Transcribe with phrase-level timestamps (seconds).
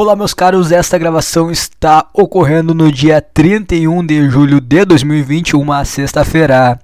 [0.00, 5.84] Olá, meus caros, esta gravação está ocorrendo no dia 31 de julho de 2020, uma
[5.84, 6.78] sexta-feira.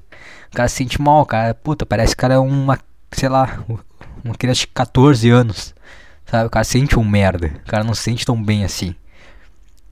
[0.51, 1.53] O cara se sente mal, cara.
[1.53, 2.77] Puta, parece que o cara é uma,
[3.11, 3.63] sei lá,
[4.23, 5.73] uma criança de 14 anos.
[6.31, 6.47] Sabe?
[6.47, 7.47] O cara sente um merda.
[7.47, 8.95] O cara não se sente tão bem assim.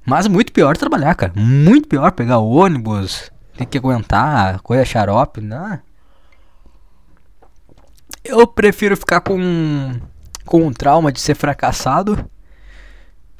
[0.05, 1.33] Mas muito pior trabalhar, cara.
[1.35, 3.29] Muito pior pegar ônibus.
[3.57, 5.41] Tem que aguentar coisa xarope.
[5.41, 5.77] Não.
[8.23, 9.99] Eu prefiro ficar com,
[10.45, 12.25] com um trauma de ser fracassado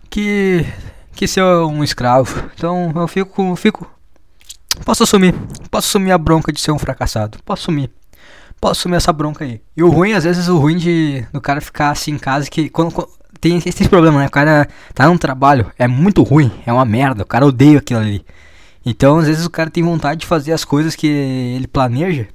[0.10, 0.66] que,
[1.14, 2.50] que ser um escravo.
[2.54, 3.56] Então eu fico.
[3.56, 3.90] fico
[4.84, 5.34] posso assumir.
[5.72, 7.40] Posso assumir a bronca de ser um fracassado.
[7.46, 7.90] Posso assumir
[8.60, 9.62] posso assumir essa bronca aí.
[9.76, 12.70] E o ruim, às vezes, o ruim de do cara ficar assim em casa, que
[12.70, 14.28] quando, quando tem esse problema, né?
[14.28, 18.00] O cara tá num trabalho, é muito ruim, é uma merda, o cara odeia aquilo
[18.00, 18.26] ali.
[18.86, 22.28] Então, às vezes, o cara tem vontade de fazer as coisas que ele planeja,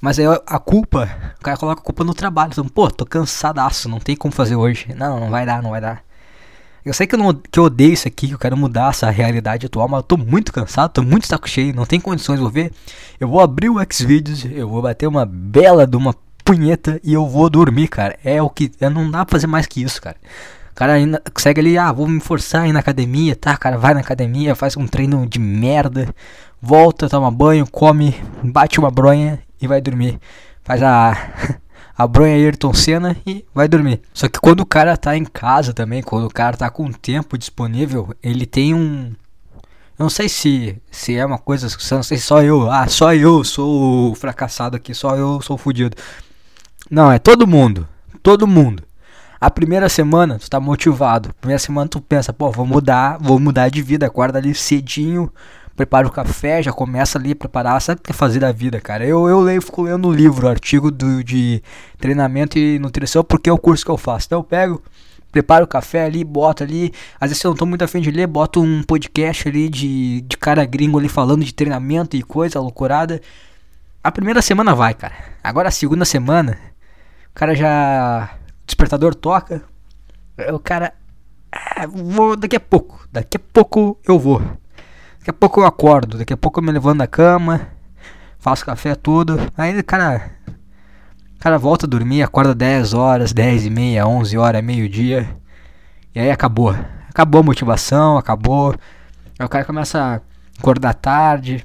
[0.00, 1.08] mas aí a culpa,
[1.40, 2.50] o cara coloca a culpa no trabalho.
[2.52, 4.88] Então, pô, tô cansadaço, não tem como fazer hoje.
[4.94, 6.02] Não, não vai dar, não vai dar.
[6.84, 9.08] Eu sei que eu, não, que eu odeio isso aqui, que eu quero mudar essa
[9.08, 12.50] realidade atual, mas eu tô muito cansado, tô muito saco cheio, não tem condições, vou
[12.50, 12.72] ver.
[13.18, 16.14] Eu vou abrir o Xvideos, eu vou bater uma bela de uma
[16.44, 18.18] punheta e eu vou dormir, cara.
[18.22, 18.70] É o que.
[18.80, 20.16] Não dá pra fazer mais que isso, cara.
[20.72, 23.56] O cara ainda consegue ali, ah, vou me forçar a ir na academia, tá?
[23.56, 26.14] Cara, vai na academia, faz um treino de merda,
[26.60, 30.18] volta, toma banho, come, bate uma bronha e vai dormir.
[30.62, 31.16] Faz a.
[31.96, 34.00] a bronha Ayrton Senna e vai dormir.
[34.12, 37.38] Só que quando o cara tá em casa também, quando o cara tá com tempo
[37.38, 39.12] disponível, ele tem um.
[39.96, 43.14] Eu não sei se, se é uma coisa, não sei se só eu, ah, só
[43.14, 45.94] eu sou o fracassado aqui, só eu sou o.
[46.90, 47.88] Não, é todo mundo,
[48.22, 48.82] todo mundo.
[49.40, 53.68] A primeira semana tu tá motivado, primeira semana tu pensa, pô, vou mudar, vou mudar
[53.68, 55.30] de vida, acorda ali cedinho,
[55.76, 58.80] prepara o café, já começa ali a preparar, sabe o que é fazer da vida,
[58.80, 59.04] cara?
[59.04, 61.62] Eu, eu leio, fico lendo livro, artigo do, de
[61.98, 64.26] treinamento e nutrição, porque é o curso que eu faço.
[64.26, 64.82] Então eu pego,
[65.32, 66.92] preparo o café ali, boto ali.
[67.20, 70.36] Às vezes eu não tô muito afim de ler, boto um podcast ali de, de
[70.36, 73.20] cara gringo ali falando de treinamento e coisa, loucurada.
[74.02, 75.14] A primeira semana vai, cara.
[75.42, 76.58] Agora a segunda semana,
[77.30, 78.30] o cara já.
[78.62, 79.62] O despertador toca.
[80.52, 80.94] O cara.
[81.50, 83.08] Ah, vou daqui a pouco.
[83.10, 84.42] Daqui a pouco eu vou.
[85.24, 87.68] Daqui a pouco eu acordo, daqui a pouco eu me levanto da cama,
[88.38, 89.40] faço café tudo.
[89.56, 90.30] Aí, cara,
[91.38, 95.34] cara volta a dormir, acorda 10 horas, 10 e meia, 11 horas, meio-dia.
[96.14, 96.76] E aí acabou.
[97.08, 98.74] Acabou a motivação, acabou.
[99.38, 100.20] Aí o cara começa a
[100.60, 101.64] acordar tarde.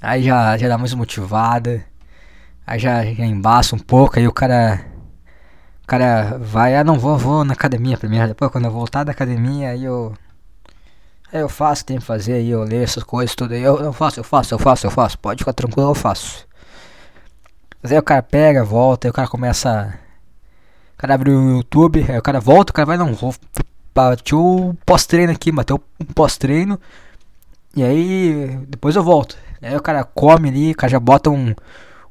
[0.00, 1.84] Aí já, já dá mais motivada.
[2.66, 4.18] Aí já, já embaça um pouco.
[4.18, 4.80] Aí o cara.
[5.82, 8.28] O cara vai, ah não, vou, vou na academia primeiro.
[8.28, 10.14] Depois quando eu voltar da academia, aí eu
[11.32, 13.62] eu faço, tem que fazer aí, eu leio essas coisas tudo aí.
[13.62, 15.18] Eu, eu faço, eu faço, eu faço, eu faço.
[15.18, 16.46] Pode ficar tranquilo, eu faço.
[17.82, 19.98] Mas aí o cara pega, volta, aí o cara começa.
[20.94, 23.34] O cara abre o YouTube, aí o cara volta, o cara vai, não, vou
[23.94, 26.80] bater o pós-treino aqui, bateu um pós-treino.
[27.76, 29.36] E aí depois eu volto.
[29.60, 31.54] Aí o cara come ali, o cara já bota um,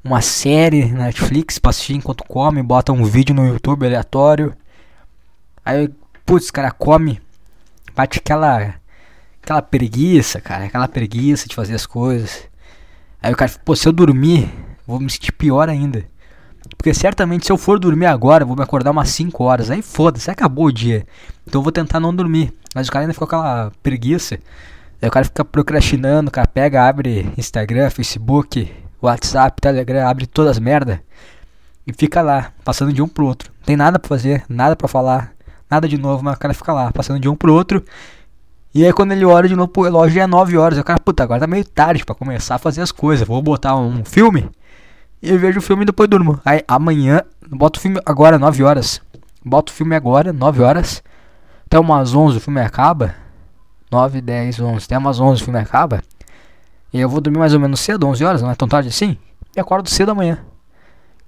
[0.03, 4.53] uma série na Netflix pra assistir enquanto come, bota um vídeo no YouTube aleatório.
[5.65, 5.89] Aí,
[6.25, 7.21] putz, o cara come,
[7.95, 8.75] bate aquela
[9.43, 12.47] aquela preguiça, cara, aquela preguiça de fazer as coisas.
[13.21, 14.49] Aí o cara, pô, se eu dormir,
[14.87, 16.05] vou me sentir pior ainda.
[16.77, 19.69] Porque certamente se eu for dormir agora, vou me acordar umas 5 horas.
[19.69, 21.05] Aí foda-se, acabou o dia.
[21.45, 22.53] Então eu vou tentar não dormir.
[22.73, 24.39] Mas o cara ainda ficou com aquela preguiça.
[25.01, 30.51] Aí o cara fica procrastinando, o cara pega, abre Instagram, Facebook, WhatsApp, Telegram, abre todas
[30.51, 31.03] as merda.
[31.85, 33.51] E fica lá, passando de um pro outro.
[33.59, 35.33] Não tem nada pra fazer, nada pra falar,
[35.69, 37.83] nada de novo, mas o cara fica lá, passando de um pro outro
[38.73, 40.77] E aí quando ele olha de novo pro relógio já é 9 horas.
[40.77, 43.27] Eu, cara, puta, agora tá meio tarde pra começar a fazer as coisas.
[43.27, 44.49] Vou botar um filme
[45.21, 46.39] e vejo o filme e depois durmo.
[46.43, 49.01] Aí amanhã, boto o filme agora, 9 horas.
[49.45, 51.03] Boto o filme agora, 9 horas.
[51.65, 53.15] Até umas 11 o filme acaba.
[53.91, 54.85] 9, 10, 11.
[54.85, 56.01] Até umas 11 o filme acaba.
[56.91, 59.17] E eu vou dormir mais ou menos cedo, 11 horas, não é tão tarde assim.
[59.55, 60.39] E acordo cedo amanhã.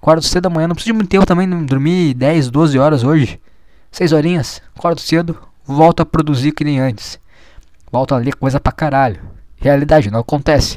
[0.00, 3.40] Acordo cedo amanhã, não preciso de muito tempo também, dormir 10, 12 horas hoje.
[3.90, 7.18] 6 horinhas, acordo cedo, volto a produzir que nem antes.
[7.96, 9.22] Volto a ler coisa pra caralho.
[9.56, 10.76] Realidade, não acontece.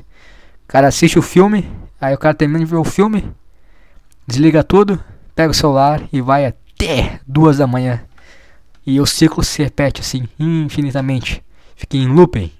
[0.63, 1.69] O cara assiste o filme,
[1.99, 3.29] aí o cara termina de ver o filme,
[4.25, 5.03] desliga tudo,
[5.35, 8.01] pega o celular e vai até duas da manhã.
[8.85, 11.43] E o ciclo se repete assim, infinitamente.
[11.75, 12.53] Fica em looping.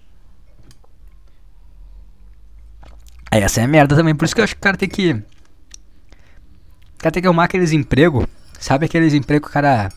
[3.32, 4.90] Aí essa é a merda também, por isso que eu acho que o cara tem
[4.90, 5.14] que.
[5.14, 8.26] O cara tem que arrumar aqueles empregos.
[8.60, 9.90] Sabe aqueles empregos que o cara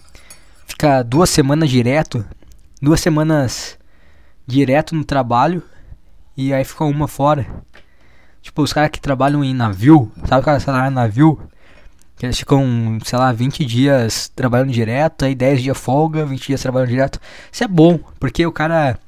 [0.69, 2.25] fica duas semanas direto?
[2.81, 3.77] Duas semanas
[4.47, 5.63] direto no trabalho
[6.37, 7.47] e aí fica uma fora.
[8.41, 11.41] Tipo, os caras que trabalham em navio, sabe o cara que trabalha em navio?
[12.17, 16.61] Que eles ficam, sei lá, 20 dias trabalhando direto, aí 10 dias folga, 20 dias
[16.61, 17.21] trabalhando direto.
[17.51, 18.99] Isso é bom, porque o cara.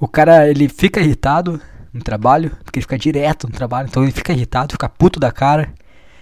[0.00, 1.60] O cara, ele fica irritado
[1.92, 5.32] no trabalho, porque ele fica direto no trabalho, então ele fica irritado, fica puto da
[5.32, 5.72] cara.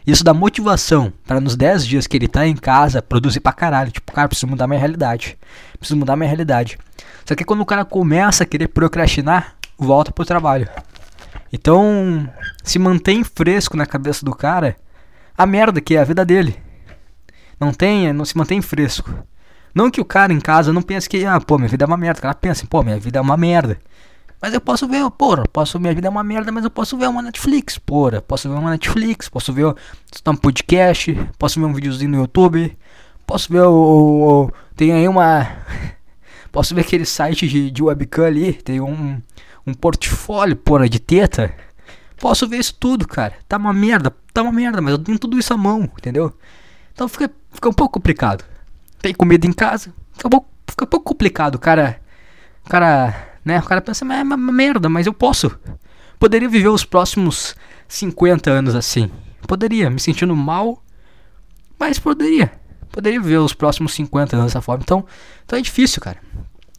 [0.06, 3.90] Isso dá motivação para nos 10 dias que ele tá em casa produzir pra caralho.
[3.90, 5.36] Tipo, cara, preciso mudar minha realidade.
[5.78, 6.78] Preciso mudar minha realidade.
[7.26, 10.68] Só que quando o cara começa a querer procrastinar, volta pro trabalho.
[11.52, 12.28] Então,
[12.62, 14.76] se mantém fresco na cabeça do cara
[15.36, 16.56] a merda que é a vida dele.
[17.58, 19.12] Não tenha, não se mantém fresco.
[19.74, 21.96] Não que o cara em casa não pense que, ah, pô, minha vida é uma
[21.96, 22.20] merda.
[22.20, 23.78] O cara pensa, pô, minha vida é uma merda.
[24.40, 27.08] Mas eu posso ver, porra, posso, minha vida é uma merda, mas eu posso ver
[27.08, 28.22] uma Netflix, porra.
[28.22, 32.76] Posso ver uma Netflix, posso ver um podcast, posso ver um videozinho no YouTube,
[33.26, 35.48] posso ver o, o, o tem aí uma
[36.50, 39.20] posso ver aquele site de, de webcam ali, tem um
[39.66, 41.52] um portfólio, porra, de teta.
[42.18, 43.34] Posso ver isso tudo, cara.
[43.48, 46.32] Tá uma merda, tá uma merda, mas eu tenho tudo isso à mão, entendeu?
[46.92, 48.44] Então fica, fica um pouco complicado.
[49.02, 52.00] Tem comida em casa, fica um pouco, fica um pouco complicado, cara.
[52.68, 53.60] Cara né?
[53.60, 55.56] O cara pensa, é uma merda, mas eu posso.
[56.18, 57.54] Poderia viver os próximos
[57.86, 59.10] 50 anos assim.
[59.46, 60.82] Poderia, me sentindo mal,
[61.78, 62.50] mas poderia.
[62.90, 64.82] Poderia viver os próximos 50 anos dessa forma.
[64.82, 65.04] Então,
[65.44, 66.18] então é difícil, cara.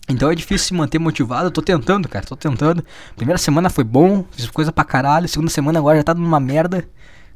[0.09, 1.47] Então é difícil se manter motivado.
[1.47, 2.25] Eu tô tentando, cara.
[2.25, 2.83] Tô tentando.
[3.15, 5.27] Primeira semana foi bom, fiz coisa pra caralho.
[5.27, 6.87] Segunda semana agora já tá numa merda.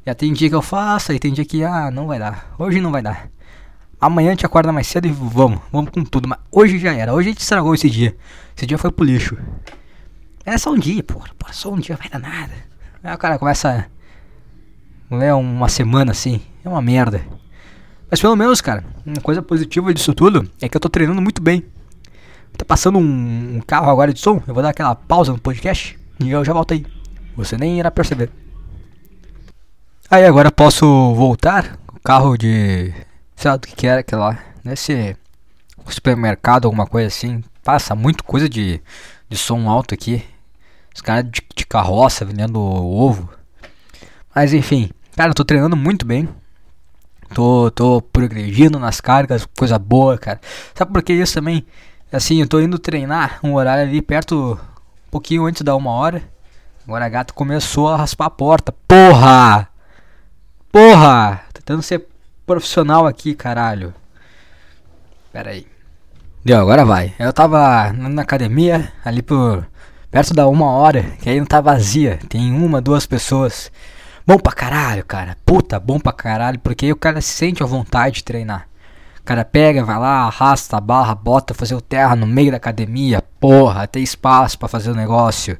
[0.04, 2.52] Já tem dia que eu faço, aí tem dia que, ah, não vai dar.
[2.58, 3.28] Hoje não vai dar.
[4.00, 6.26] Amanhã a gente acorda mais cedo e vamos, vamos com tudo.
[6.26, 8.16] Mas hoje já era, hoje a gente estragou esse dia.
[8.56, 9.38] Esse dia foi pro lixo.
[10.44, 12.52] É só um dia, porra, porra só um dia vai dar nada.
[13.04, 13.86] Aí o cara começa.
[15.08, 17.24] Não é uma semana assim, é uma merda.
[18.12, 21.40] Mas pelo menos, cara, uma coisa positiva disso tudo é que eu tô treinando muito
[21.40, 21.64] bem.
[22.58, 25.98] Tá passando um, um carro agora de som, eu vou dar aquela pausa no podcast
[26.20, 26.84] e eu já volto aí.
[27.34, 28.30] Você nem irá perceber.
[30.10, 31.78] Aí agora posso voltar.
[31.90, 32.92] O carro de
[33.34, 34.76] sei lá do que, que era aquela lá.
[34.76, 35.16] Ser
[35.88, 37.42] supermercado, alguma coisa assim.
[37.64, 38.78] Passa muito coisa de,
[39.26, 40.22] de som alto aqui.
[40.94, 43.30] Os caras de, de carroça vendendo ovo.
[44.34, 46.28] Mas enfim, cara, eu tô treinando muito bem.
[47.34, 50.40] Tô, tô progredindo nas cargas, coisa boa, cara.
[50.74, 51.66] Sabe por que isso também?
[52.12, 54.58] Assim, eu tô indo treinar um horário ali perto,
[55.06, 56.22] um pouquinho antes da uma hora.
[56.86, 58.74] Agora a começou a raspar a porta.
[58.86, 59.68] Porra!
[60.70, 61.40] Porra!
[61.52, 62.06] Tentando ser
[62.44, 63.94] profissional aqui, caralho.
[65.32, 65.66] Pera aí.
[66.44, 67.14] Deu, agora vai.
[67.18, 69.66] Eu tava na academia, ali por
[70.10, 72.18] perto da uma hora, que aí não tá vazia.
[72.28, 73.70] Tem uma, duas pessoas.
[74.26, 75.36] Bom pra caralho, cara.
[75.44, 78.68] Puta, bom pra caralho, porque aí o cara se sente à vontade de treinar.
[79.20, 82.56] O cara pega, vai lá, arrasta a barra, bota fazer o terra no meio da
[82.56, 83.22] academia.
[83.40, 85.58] Porra, tem espaço para fazer o negócio.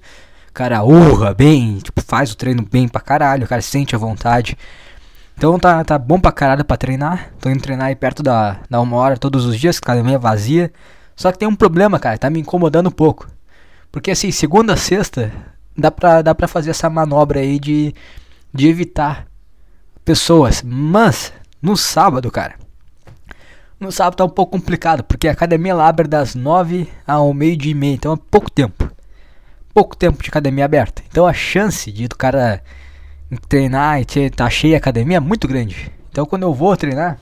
[0.48, 3.44] O cara urra bem, tipo, faz o treino bem pra caralho.
[3.44, 4.56] O cara se sente à vontade.
[5.36, 7.30] Então tá, tá bom pra caralho pra treinar.
[7.40, 10.72] Tô indo treinar aí perto da, da uma hora todos os dias, academia vazia.
[11.16, 13.28] Só que tem um problema, cara, tá me incomodando um pouco.
[13.90, 15.32] Porque assim, segunda a sexta,
[15.76, 17.94] dá pra, dá pra fazer essa manobra aí de,
[18.52, 19.26] de evitar
[20.04, 20.62] pessoas.
[20.62, 22.56] Mas, no sábado, cara.
[23.78, 27.56] No sábado tá um pouco complicado, porque a academia lá abre das nove ao meio
[27.56, 28.88] dia e meia, então é pouco tempo.
[29.74, 31.02] Pouco tempo de academia aberta.
[31.10, 32.62] Então a chance de do cara
[33.48, 35.90] treinar e tá cheia a academia é muito grande.
[36.10, 37.18] Então quando eu vou treinar,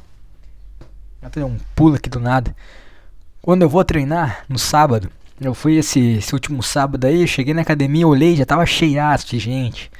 [1.23, 2.55] vou um pulo aqui do nada.
[3.41, 5.11] Quando eu vou treinar no sábado,
[5.41, 9.39] eu fui esse, esse último sábado aí, cheguei na academia, olhei, já tava cheiaço de
[9.39, 9.91] gente.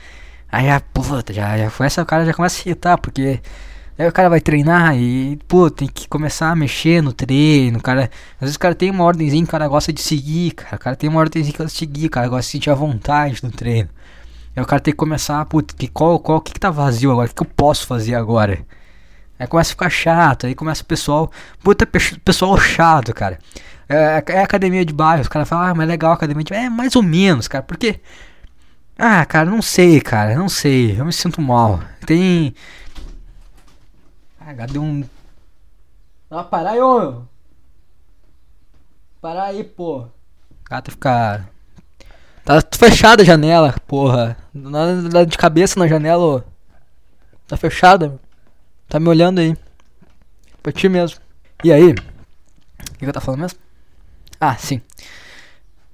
[0.51, 3.41] Aí já, puta, já, já foi essa cara já começa a irritar, porque
[4.01, 8.11] Aí o cara vai treinar e, pô, tem que começar a mexer no treino, cara.
[8.37, 10.77] Às vezes o cara tem uma ordemzinha que o cara gosta de seguir, cara.
[10.77, 12.27] O cara tem uma ordemzinha que gosta de seguir, cara.
[12.27, 13.91] Gosta de sentir a vontade no treino.
[14.57, 17.11] Aí o cara tem que começar, putz, que, qual, qual, o que, que tá vazio
[17.13, 17.27] agora?
[17.27, 18.61] O que, que eu posso fazer agora?
[19.39, 21.31] Aí começa a ficar chato, aí começa o pessoal,
[21.63, 23.39] puta pessoal chato, cara.
[23.87, 26.51] É, é academia de bairro, os caras falam, ah, mas é legal a academia de
[26.51, 26.67] bairro.
[26.67, 28.01] É mais ou menos, cara, porque.
[29.03, 31.01] Ah, cara, não sei, cara, não sei.
[31.01, 31.81] Eu me sinto mal.
[32.05, 32.55] Tem.
[34.39, 35.03] Ah, deu um.
[36.31, 37.23] Ah, parar aí, ô.
[39.19, 40.07] Parar aí, pô.
[40.69, 41.49] Gata ficar.
[42.45, 44.37] Tá fechada a janela, porra.
[44.53, 46.43] Nada de cabeça na janela, ô.
[47.49, 48.21] Tá fechada.
[48.87, 49.57] Tá me olhando aí.
[50.63, 51.19] Pra ti mesmo.
[51.65, 51.93] E aí?
[51.93, 53.59] O que eu tá falando mesmo?
[54.39, 54.83] Ah, sim.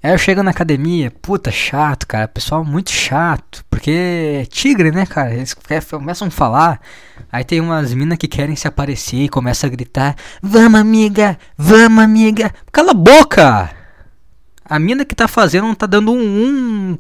[0.03, 2.29] Aí eu chego na academia, puta, chato, cara.
[2.29, 3.65] Pessoal muito chato.
[3.69, 5.35] Porque é tigre, né, cara?
[5.35, 5.55] Eles
[5.91, 6.81] começam a falar.
[7.33, 11.39] Aí tem umas minas que querem se aparecer e começam a gritar: Vamos, amiga!
[11.57, 12.55] Vamos, amiga!
[12.71, 13.71] Cala a boca!
[14.65, 16.99] A mina que tá fazendo não tá dando um, um,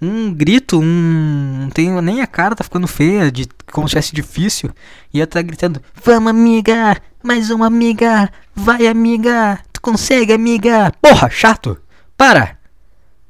[0.00, 1.58] um grito, um.
[1.62, 4.70] Não tem nem a cara, tá ficando feia, de, como se fosse difícil.
[5.12, 6.96] E ela tá gritando: Vamos, amiga!
[7.22, 8.30] Mais uma amiga!
[8.54, 9.58] Vai, amiga!
[9.72, 10.92] Tu consegue, amiga!
[11.02, 11.78] Porra, chato!
[12.18, 12.58] Para!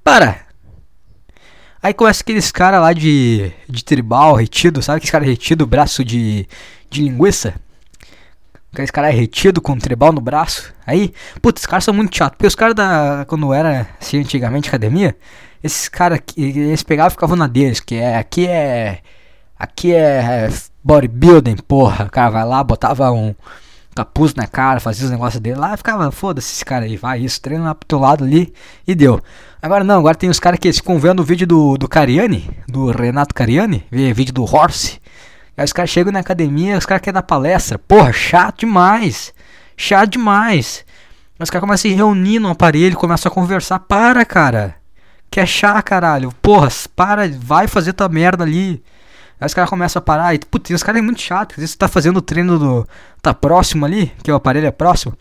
[0.02, 0.46] Para!
[1.82, 6.48] Aí começa aqueles caras lá de, de tribal, retido, sabe aqueles caras retido, braço de,
[6.88, 7.54] de linguiça?
[8.72, 10.72] Aqueles caras retido com tribal no braço.
[10.86, 12.38] Aí, putz, os caras são muito chatos.
[12.38, 13.26] Porque os caras da.
[13.28, 15.14] Quando era assim antigamente academia,
[15.62, 18.16] esses caras eles pegavam e ficavam na deles, que é.
[18.16, 19.00] Aqui é.
[19.58, 20.48] Aqui é
[20.82, 22.06] bodybuilding, porra.
[22.06, 23.34] O cara vai lá, botava um
[23.98, 27.40] capuz na cara, fazia os negócios dele lá, ficava, foda-se esse cara aí, vai isso,
[27.40, 28.52] treina lá pro teu lado ali
[28.86, 29.20] e deu.
[29.60, 32.92] Agora não, agora tem os caras que ficam vendo o vídeo do, do Cariani, do
[32.92, 35.00] Renato Cariani, vê vídeo do Horse.
[35.56, 37.76] Aí os caras chegam na academia, os caras querem dar palestra.
[37.76, 39.34] Porra, chato demais.
[39.76, 40.84] Chato demais.
[41.40, 43.80] Os caras começam a se reunir no aparelho, começam a conversar.
[43.80, 44.76] Para, cara.
[45.28, 46.32] Quer chá, caralho.
[46.40, 48.80] Porra, para, vai fazer tua merda ali.
[49.40, 51.52] Aí os caras começam a parar e, putz, os caras é muito chato.
[51.52, 52.88] Às vezes você tá fazendo o treino do.
[53.22, 55.16] tá próximo ali, que o aparelho é próximo.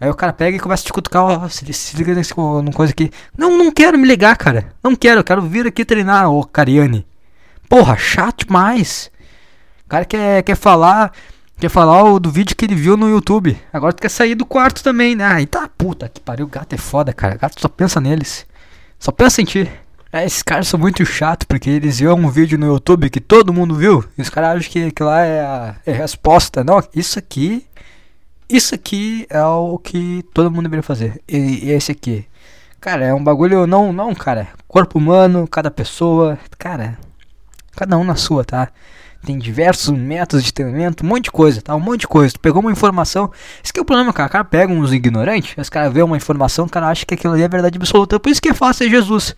[0.00, 2.92] Aí o cara pega e começa a te cutucar, ó, se, se liga numa coisa
[2.92, 3.10] aqui.
[3.38, 4.72] Não, não quero me ligar, cara.
[4.82, 7.06] Não quero, eu quero vir aqui treinar, ô Cariane.
[7.68, 9.10] Porra, chato demais.
[9.86, 11.12] O cara quer, quer falar.
[11.58, 13.56] Quer falar o, do vídeo que ele viu no YouTube.
[13.72, 15.24] Agora tu quer sair do quarto também, né?
[15.24, 16.48] Aí tá puta que pariu.
[16.48, 17.36] Gato é foda, cara.
[17.36, 18.44] Gato só pensa neles.
[18.98, 19.70] Só pensa em ti.
[20.12, 23.52] É, esses caras são muito chatos, porque eles viram um vídeo no YouTube que todo
[23.52, 26.62] mundo viu, e os caras acham que, que lá é a, é a resposta.
[26.62, 27.66] Não, isso aqui.
[28.46, 31.22] Isso aqui é o que todo mundo deveria fazer.
[31.26, 32.26] E, e esse aqui.
[32.78, 33.66] Cara, é um bagulho.
[33.66, 34.48] Não, não, cara.
[34.68, 36.38] Corpo humano, cada pessoa.
[36.58, 36.98] Cara,
[37.74, 38.68] cada um na sua, tá?
[39.24, 41.74] Tem diversos métodos de treinamento, um monte de coisa, tá?
[41.74, 42.34] Um monte de coisa.
[42.34, 43.30] Tu pegou uma informação.
[43.64, 44.28] Esse que é o problema, cara.
[44.28, 47.32] O cara pega uns ignorantes, os caras vê uma informação, o cara acha que aquilo
[47.32, 48.20] ali é verdade absoluta.
[48.20, 49.34] Por isso que é fácil ser Jesus.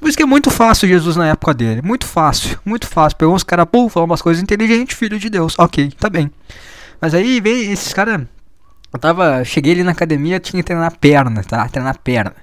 [0.00, 1.82] Por isso que é muito fácil Jesus na época dele.
[1.82, 3.18] Muito fácil, muito fácil.
[3.18, 5.54] Pegou uns caras, pô, falou umas coisas inteligentes, filho de Deus.
[5.58, 6.30] Ok, tá bem.
[6.98, 8.22] Mas aí vem esses caras.
[8.92, 9.44] Eu tava.
[9.44, 11.68] Cheguei ali na academia, tinha que treinar perna, tá?
[11.68, 12.34] Treinar perna.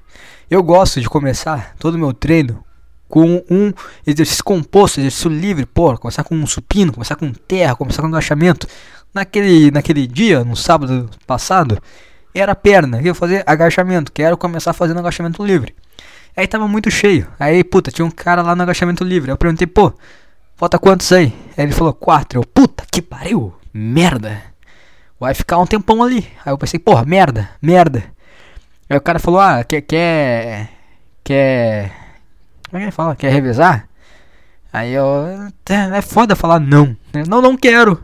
[0.50, 2.64] Eu gosto de começar todo o meu treino
[3.10, 3.74] com um
[4.06, 8.68] exercício composto, exercício livre, pô, começar com um supino, começar com terra, começar com agachamento.
[9.14, 11.82] Naquele, naquele dia, no sábado passado,
[12.36, 15.74] era perna, eu ia fazer agachamento, quero começar fazendo agachamento livre.
[16.38, 17.28] Aí tava muito cheio.
[17.40, 19.32] Aí, puta, tinha um cara lá no agachamento livre.
[19.32, 19.92] Eu perguntei, pô,
[20.56, 21.34] falta quantos aí?
[21.58, 22.40] Aí ele falou, quatro.
[22.40, 24.40] Eu, puta que pariu, merda.
[25.20, 26.28] Vai ficar um tempão ali.
[26.46, 28.04] Aí eu pensei, porra, merda, merda.
[28.88, 30.70] Aí o cara falou, ah, quer, quer,
[31.24, 31.92] quer,
[32.70, 33.16] como é que ele fala?
[33.16, 33.88] Quer revezar?
[34.72, 35.06] Aí eu,
[35.70, 36.96] é, é foda falar não.
[37.28, 38.04] Não, não quero.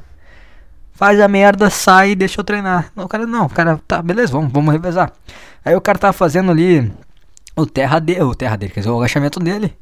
[0.94, 2.92] Faz a merda, sai e deixa eu treinar.
[2.96, 5.12] Não, o cara, não, o cara, tá, beleza, vamos, vamos revezar.
[5.64, 6.92] Aí o cara tava fazendo ali
[7.56, 9.74] o terra dele, o terra dele, quer dizer, o agachamento dele.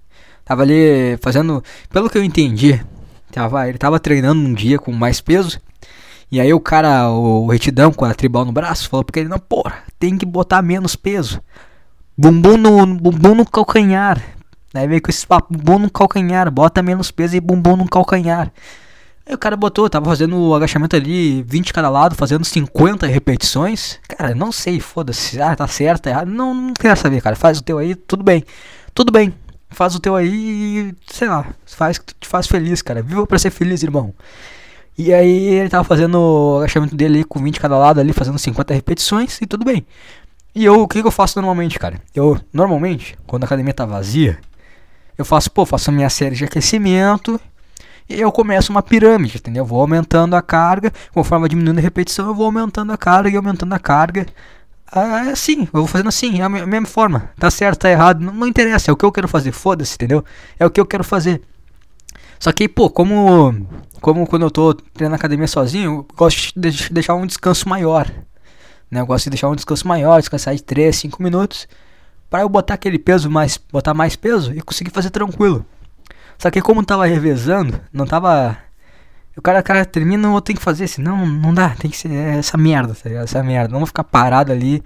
[0.44, 2.84] Tava ali fazendo, pelo que eu entendi,
[3.32, 5.60] tava, ele tava treinando um dia com mais peso.
[6.32, 9.38] E aí o cara, o, retidão com a tribal no braço, falou porque ele não,
[9.40, 11.42] porra, tem que botar menos peso.
[12.18, 14.22] Bumbum no, bumbum no calcanhar.
[14.74, 18.51] Aí veio com esse papo, bumbum no calcanhar, bota menos peso e bumbum no calcanhar.
[19.25, 24.00] Aí o cara botou, tava fazendo o agachamento ali, 20 cada lado, fazendo 50 repetições.
[24.08, 26.30] Cara, não sei, foda-se, ah, tá certo, tá errado.
[26.30, 27.36] Não, não quero saber, cara.
[27.36, 28.44] Faz o teu aí, tudo bem.
[28.94, 29.34] Tudo bem.
[29.70, 33.01] Faz o teu aí sei lá, faz que te faz feliz, cara.
[33.01, 34.13] Viva pra ser feliz, irmão.
[34.98, 38.38] E aí ele tava fazendo o agachamento dele ali, com 20 cada lado ali, fazendo
[38.38, 39.86] 50 repetições e tudo bem.
[40.54, 42.01] E eu, o que, que eu faço normalmente, cara?
[42.13, 44.38] Eu, normalmente, quando a academia tá vazia,
[45.18, 47.40] eu faço, pô, faço a minha série de aquecimento
[48.12, 49.62] E eu começo uma pirâmide, entendeu?
[49.62, 53.38] Eu vou aumentando a carga, conforme diminuindo a repetição, eu vou aumentando a carga e
[53.38, 54.25] aumentando a carga.
[54.91, 57.32] Ah, é assim, eu vou fazendo assim, é a mesma forma.
[57.39, 60.25] Tá certo, tá errado, não, não interessa, é o que eu quero fazer, foda-se, entendeu?
[60.60, 61.41] É o que eu quero fazer.
[62.38, 63.65] Só que, pô, como,
[64.01, 68.12] como quando eu tô treinando na academia sozinho, eu gosto de deixar um descanso maior.
[68.89, 69.00] Né?
[69.00, 71.65] Eu gosto de deixar um descanso maior, descansar de 3, 5 minutos,
[72.30, 75.65] para eu botar aquele peso mais, botar mais peso e conseguir fazer tranquilo.
[76.41, 78.57] Só que como tava revezando, não tava.
[79.38, 81.00] O cara, cara termina, eu tenho que fazer assim.
[81.00, 83.25] Não, dá, tem que ser essa merda, tá ligado?
[83.25, 83.71] Essa merda.
[83.71, 84.83] Não vou ficar parado ali.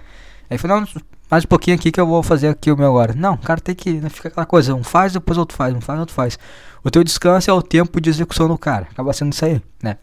[0.50, 0.88] Aí falei, não,
[1.32, 3.14] mais um pouquinho aqui que eu vou fazer aqui o meu agora.
[3.16, 3.94] Não, o cara tem que.
[3.94, 6.38] Não fica aquela coisa, um faz, depois outro faz, um faz, outro faz.
[6.84, 8.90] O teu descanso é o tempo de execução do cara.
[8.92, 9.96] Acaba sendo isso aí, né?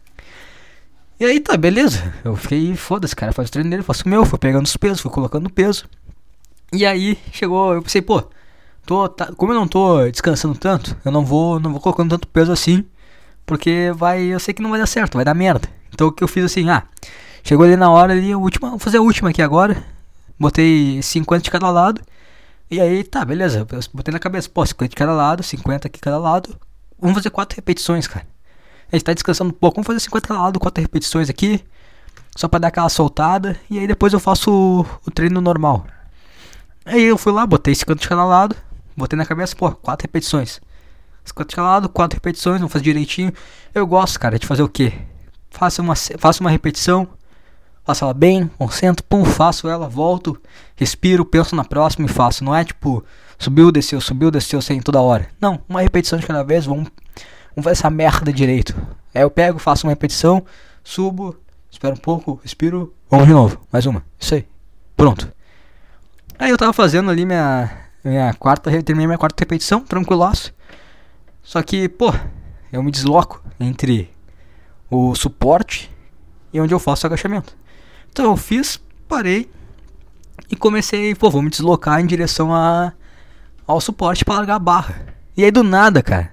[1.21, 2.15] E aí tá, beleza.
[2.25, 5.03] Eu fiquei, foda-se, cara, faz o treino dele, faço o meu, fui pegando os pesos,
[5.03, 5.85] fui colocando peso.
[6.73, 8.25] E aí chegou, eu pensei, pô,
[8.87, 12.29] tô, tá, como eu não tô descansando tanto, eu não vou, não vou colocando tanto
[12.29, 12.85] peso assim,
[13.47, 15.69] porque vai, eu sei que não vai dar certo, vai dar merda.
[15.93, 16.85] Então o que eu fiz assim, ah,
[17.43, 19.85] chegou ali na hora ali, a última, vou fazer a última aqui agora.
[20.39, 22.01] Botei 50 de cada lado.
[22.71, 23.61] E aí, tá, beleza.
[23.71, 26.59] Eu botei na cabeça, pô, 50 de cada lado, 50 aqui de cada lado.
[26.99, 28.27] Vamos fazer quatro repetições, cara.
[28.91, 31.63] A gente tá descansando um pouco, vamos fazer 50 de cada lado, quatro repetições aqui.
[32.35, 33.57] Só pra dar aquela soltada.
[33.71, 35.87] E aí depois eu faço o, o treino normal.
[36.85, 38.57] Aí eu fui lá, botei 50 de cada lado,
[38.97, 40.61] botei na cabeça, pô, 4 repetições.
[41.25, 43.33] 50 de cada lado, 4 repetições, vamos fazer direitinho.
[43.75, 44.93] Eu gosto, cara, de fazer o quê?
[45.51, 47.09] Faço uma, faço uma repetição,
[47.85, 50.41] faço ela bem, concentro, pum, faço ela, volto,
[50.77, 52.45] respiro, penso na próxima e faço.
[52.45, 53.05] Não é tipo,
[53.39, 55.29] subiu, desceu, subiu, desceu, sem toda hora.
[55.41, 56.89] Não, uma repetição de cada vez, vamos,
[57.55, 58.75] vamos fazer essa merda direito.
[59.15, 60.45] Aí eu pego, faço uma repetição,
[60.83, 61.37] subo,
[61.71, 64.47] espero um pouco, respiro, vamos de novo, mais uma, isso aí,
[64.97, 65.31] pronto.
[66.39, 67.71] Aí eu tava fazendo ali minha,
[68.05, 70.53] minha quarta, terminei minha quarta repetição, tranquilaço.
[71.43, 72.13] Só que, pô,
[72.73, 74.11] eu me desloco entre
[74.91, 75.91] o suporte
[76.53, 77.57] e onde eu faço agachamento.
[78.11, 79.51] Então eu fiz, parei
[80.51, 82.93] e comecei, pô, vou me deslocar em direção a,
[83.67, 85.07] ao suporte para largar a barra.
[85.37, 86.33] E aí do nada, cara.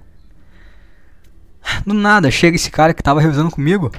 [1.86, 3.92] Do nada, chega esse cara que tava revisando comigo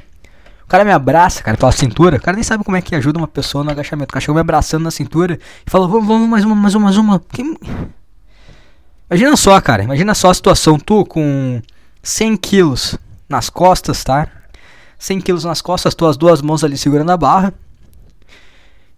[0.71, 2.17] cara me abraça, cara, pela cintura.
[2.17, 4.11] O cara nem sabe como é que ajuda uma pessoa no agachamento.
[4.11, 6.85] O cara chegou me abraçando na cintura e falou: Vamos, vamos, mais uma, mais uma,
[6.85, 7.19] mais uma.
[7.19, 7.43] Que...
[9.11, 9.83] Imagina só, cara.
[9.83, 10.79] Imagina só a situação.
[10.79, 11.61] Tu com
[12.03, 12.97] 100 quilos
[13.29, 14.29] nas costas, tá?
[14.97, 17.53] 100 quilos nas costas, tuas duas mãos ali segurando a barra.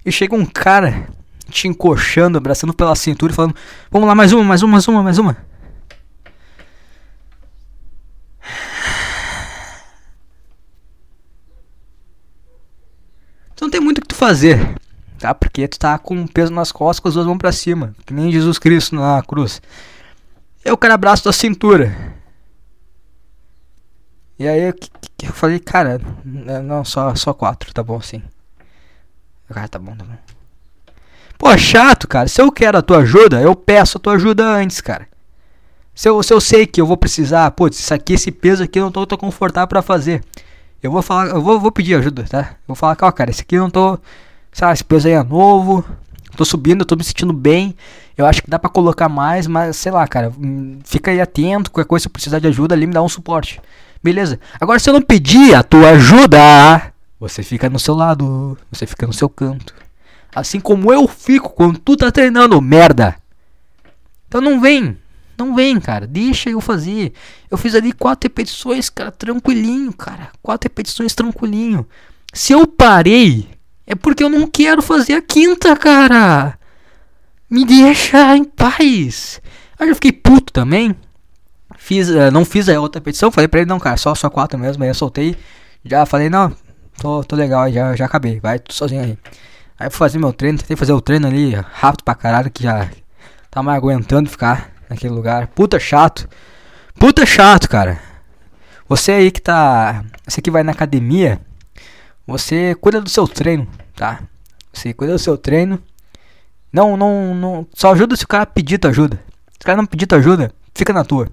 [0.05, 1.09] E chega um cara
[1.49, 3.57] te encoxando, abraçando pela cintura e falando:
[3.91, 5.52] Vamos lá, mais uma, mais uma, mais uma, mais uma.
[13.63, 14.75] Não tem muito o que tu fazer,
[15.19, 15.33] tá?
[15.33, 18.33] Porque tu tá com peso nas costas com as duas mãos pra cima, que nem
[18.33, 19.63] Jesus Cristo na cruz.
[20.65, 21.97] E o cara abraça tua cintura.
[24.39, 24.75] E aí eu,
[25.23, 28.23] eu falei, cara, não, só, só quatro, tá bom assim.
[29.49, 30.17] Cara, tá bom, tá bom.
[31.39, 32.29] Pô, chato, cara.
[32.29, 35.07] Se eu quero a tua ajuda, eu peço a tua ajuda antes, cara.
[35.95, 38.79] Se eu, se eu sei que eu vou precisar, pô, isso aqui, esse peso aqui
[38.79, 40.25] eu não tô tão confortável para fazer.
[40.83, 42.57] Eu vou falar, eu vou, vou pedir ajuda, tá?
[42.67, 43.99] vou falar que, ó, cara, esse aqui eu não tô.
[44.53, 45.85] Sabe, esse peso aí é novo.
[46.37, 47.77] Tô subindo, eu tô me sentindo bem.
[48.17, 50.33] Eu acho que dá pra colocar mais, mas sei lá, cara.
[50.39, 51.71] Hum, fica aí atento.
[51.71, 53.61] Qualquer coisa, se precisar de ajuda ali, me dá um suporte.
[54.03, 54.41] Beleza.
[54.61, 58.59] Agora, se eu não pedir a tua ajuda, você fica no seu lado.
[58.71, 59.75] Você fica no seu canto.
[60.35, 63.15] Assim como eu fico quando tu tá treinando, merda.
[64.27, 64.99] Então não vem.
[65.37, 66.07] Não vem, cara.
[66.07, 67.13] Deixa eu fazer.
[67.51, 70.31] Eu fiz ali quatro repetições, cara, tranquilinho, cara.
[70.43, 71.87] Quatro repetições tranquilinho.
[72.33, 73.49] Se eu parei,
[73.87, 76.59] é porque eu não quero fazer a quinta, cara.
[77.51, 79.41] Me deixa em paz.
[79.79, 80.97] Aí eu fiquei puto também.
[81.77, 83.31] Fiz, uh, não fiz a outra repetição.
[83.31, 84.83] Falei pra ele, não, cara, só, só quatro mesmo.
[84.83, 85.37] Aí eu soltei.
[85.85, 86.55] Já falei, não,
[86.99, 88.39] tô, tô legal, já, já acabei.
[88.41, 89.19] Vai, tô sozinho aí.
[89.79, 90.59] Aí fui fazer meu treino.
[90.59, 92.89] Tentei fazer o treino ali rápido pra caralho, que já
[93.63, 95.49] mais aguentando ficar naquele lugar.
[95.49, 96.29] Puta chato.
[96.99, 98.01] Puta chato, cara.
[98.89, 100.05] Você aí que tá.
[100.27, 101.41] Você que vai na academia.
[102.27, 104.21] Você cuida do seu treino, tá?
[104.73, 105.83] Você cuida do seu treino.
[106.73, 107.67] Não, não, não.
[107.75, 109.17] Só ajuda se o cara pedir tua ajuda.
[109.53, 111.27] Se o cara não pedir tua ajuda, fica na tua.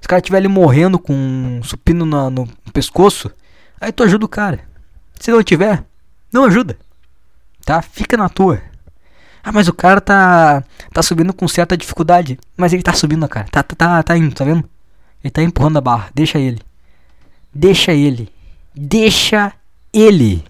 [0.00, 3.30] Se o cara estiver ali morrendo com um supino no, no pescoço,
[3.80, 4.60] aí tu ajuda o cara.
[5.18, 5.84] Se não tiver,
[6.32, 6.78] não ajuda.
[7.64, 7.82] Tá?
[7.82, 8.60] Fica na tua.
[9.42, 12.38] Ah, mas o cara tá tá subindo com certa dificuldade.
[12.56, 13.46] Mas ele tá subindo, cara.
[13.50, 14.68] Tá, tá, tá, tá indo, tá vendo?
[15.22, 16.10] Ele tá empurrando a barra.
[16.14, 16.60] Deixa ele.
[17.54, 18.28] Deixa ele.
[18.74, 19.52] Deixa
[19.92, 20.44] ele.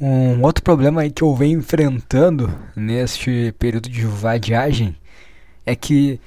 [0.00, 4.94] Um outro problema aí que eu venho enfrentando neste período de vadiagem
[5.64, 6.20] é que,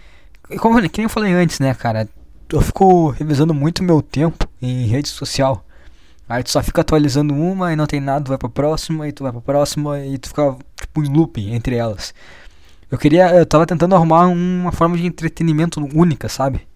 [0.59, 2.09] como que nem eu falei antes, né, cara?
[2.51, 5.63] eu fico revisando muito meu tempo em rede social.
[6.29, 9.11] Aí tu só fica atualizando uma e não tem nada, tu vai pra próxima, e
[9.11, 12.13] tu vai pra próxima e tu fica tipo em looping entre elas.
[12.91, 13.33] Eu queria.
[13.35, 16.67] Eu tava tentando arrumar uma forma de entretenimento única, sabe?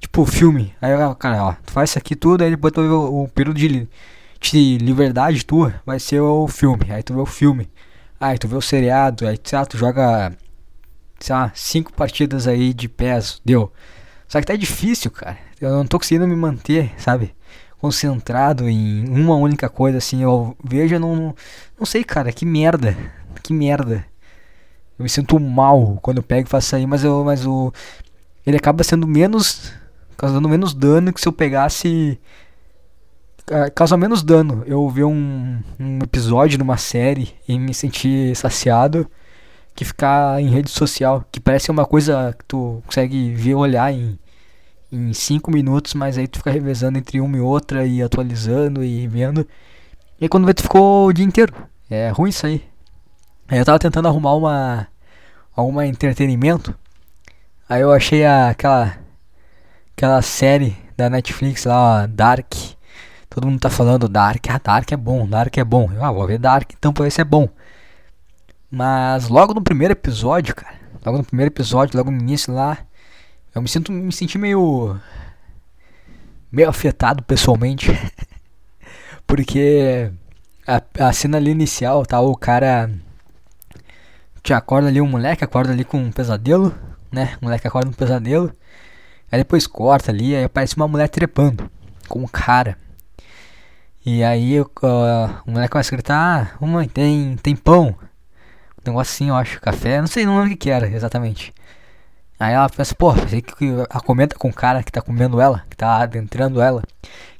[0.00, 0.74] Tipo filme.
[0.80, 3.56] Aí, cara, ó, tu faz isso aqui tudo, aí depois tu vê o, o período
[3.58, 3.88] de,
[4.40, 6.86] de liberdade tua, vai ser o filme.
[6.90, 7.68] Aí tu vê o filme.
[8.20, 10.32] Aí tu vê o seriado, aí sei lá, tu joga.
[11.20, 13.72] Sei lá, cinco partidas aí de pés, deu.
[14.28, 15.38] Só que tá difícil, cara.
[15.60, 17.34] Eu não tô conseguindo me manter, sabe?
[17.80, 20.22] Concentrado em uma única coisa, assim.
[20.22, 21.34] Eu vejo, não.
[21.78, 22.96] Não sei, cara, que merda.
[23.42, 24.04] Que merda.
[24.98, 27.72] Eu me sinto mal quando eu pego e faço aí, mas, eu, mas o.
[28.46, 29.72] Ele acaba sendo menos.
[30.16, 32.18] causando menos dano que se eu pegasse.
[33.74, 39.08] Causa menos dano eu ver um, um episódio numa série e me sentir saciado
[39.78, 44.18] que ficar em rede social, que parece uma coisa que tu consegue ver, olhar em
[44.90, 49.06] em 5 minutos, mas aí tu fica revezando entre uma e outra e atualizando e
[49.06, 49.46] vendo.
[50.20, 51.54] E quando vê tu ficou o dia inteiro.
[51.90, 52.64] É ruim isso aí.
[53.50, 54.88] Eu tava tentando arrumar uma
[55.54, 56.74] algum entretenimento.
[57.68, 58.98] Aí eu achei aquela
[59.96, 62.52] aquela série da Netflix lá, Dark.
[63.30, 65.90] Todo mundo tá falando Dark, ah, Dark é bom, Dark é bom.
[65.92, 67.48] Eu, ah, vou ver Dark, então pra ver se é bom.
[68.70, 72.78] Mas logo no primeiro episódio, cara, logo no primeiro episódio, logo no início lá,
[73.58, 74.98] eu me sinto me senti meio
[76.50, 77.88] meio afetado pessoalmente.
[79.26, 80.10] Porque
[80.66, 82.90] a, a cena ali inicial, tá o cara
[84.42, 86.74] te acorda ali um moleque, acorda ali com um pesadelo,
[87.12, 87.36] né?
[87.42, 88.54] O moleque acorda com um pesadelo.
[89.30, 91.70] Aí depois corta ali, aí aparece uma mulher trepando
[92.08, 92.78] com um cara.
[94.06, 94.66] E aí uh,
[95.46, 97.94] o moleque começa a gritar, ah, mãe, tem, tem pão.
[98.78, 101.52] Um negócio assim, eu acho, café, não sei, não lembro o que, que era exatamente.
[102.38, 105.64] Aí ela pensa, pô, pensei que ela comenta com o cara que tá comendo ela,
[105.68, 106.82] que tá adentrando ela.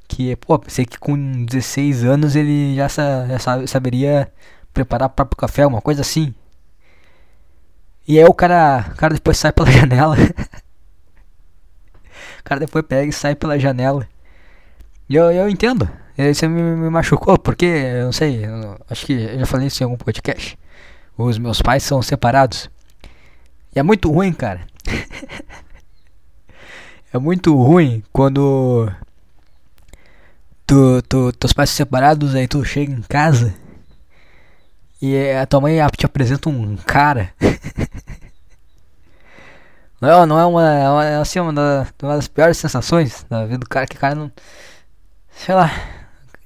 [0.07, 4.31] Que, pô, pensei que com 16 anos ele já, já saberia
[4.73, 6.33] preparar o próprio café, uma coisa assim.
[8.07, 10.17] E aí o cara, o cara depois sai pela janela.
[12.39, 14.07] o cara depois pega e sai pela janela.
[15.07, 15.89] E eu, eu entendo.
[16.17, 19.81] Você me, me machucou, porque, eu não sei, eu acho que eu já falei isso
[19.81, 20.59] em algum podcast.
[21.17, 22.69] Os meus pais são separados.
[23.73, 24.61] E é muito ruim, cara.
[27.13, 28.91] é muito ruim quando
[30.65, 33.53] tu, tu, teus pais separados, aí tu chega em casa
[35.01, 37.33] e a tua mãe te apresenta um cara.
[40.01, 43.59] não, não é uma, é uma, é assim, uma, uma das piores sensações da vida
[43.59, 44.31] do cara, que o cara não.
[45.31, 45.71] Sei lá.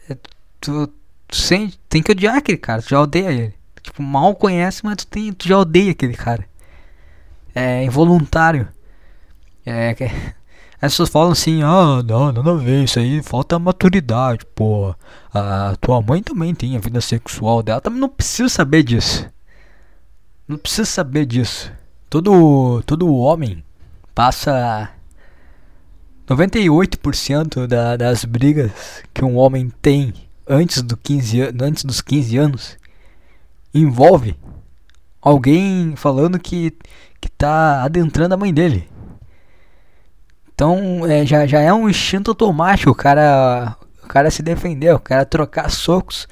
[0.08, 0.16] É,
[0.62, 0.88] tu,
[1.28, 3.56] tu sente, tem que odiar aquele cara, tu já odeia ele.
[3.82, 6.46] Tipo, mal conhece, mas tu, tem, tu já odeia aquele cara.
[7.54, 8.68] É involuntário.
[9.66, 10.06] É que.
[10.82, 14.94] As pessoas falam assim, ah, não, nada a ver, isso aí falta maturidade, pô.
[15.34, 19.26] A tua mãe também tem a vida sexual dela, também não precisa saber disso.
[20.46, 21.72] Não precisa saber disso.
[22.10, 23.64] Todo, todo homem
[24.14, 24.90] passa
[26.28, 28.72] 98% da, das brigas
[29.14, 30.14] que um homem tem
[30.48, 32.78] antes, do 15, antes dos 15 anos
[33.74, 34.36] envolve
[35.22, 36.78] alguém falando que,
[37.24, 38.90] que tá adentrando a mãe dele.
[40.54, 45.00] Então é, já, já é um instinto automático o cara, o cara se defender, o
[45.00, 46.28] cara trocar socos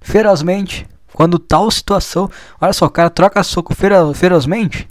[0.00, 0.84] ferozmente.
[1.14, 2.28] Quando tal situação,
[2.60, 4.88] olha só, o cara troca soco fero, ferozmente.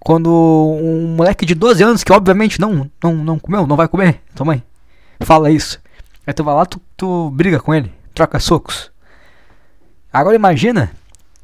[0.00, 4.20] Quando um moleque de 12 anos, que obviamente não, não, não comeu, não vai comer,
[4.34, 4.62] tua mãe,
[5.20, 5.78] fala isso.
[6.26, 8.90] Aí tu vai lá, tu, tu briga com ele, troca socos.
[10.12, 10.90] Agora imagina,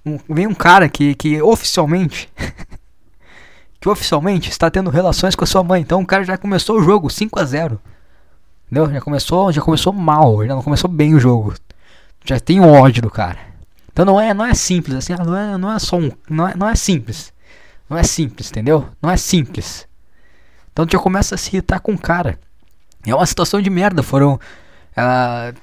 [0.04, 2.28] um, vem um cara que, que oficialmente
[3.86, 5.80] que oficialmente está tendo relações com a sua mãe.
[5.80, 7.80] Então o cara já começou o jogo 5 a 0.
[8.66, 8.92] Entendeu?
[8.92, 11.54] Já começou, já começou mal, já não começou bem o jogo.
[12.24, 13.38] Já tem ódio do cara.
[13.92, 16.48] Então não é, não é simples assim, ah, não é, não é só um, não
[16.48, 17.32] é, não é simples.
[17.88, 18.88] Não é simples, entendeu?
[19.00, 19.86] Não é simples.
[20.72, 22.40] Então tu já começa a se irritar com o cara.
[23.06, 24.40] É uma situação de merda, foram
[24.96, 25.54] ela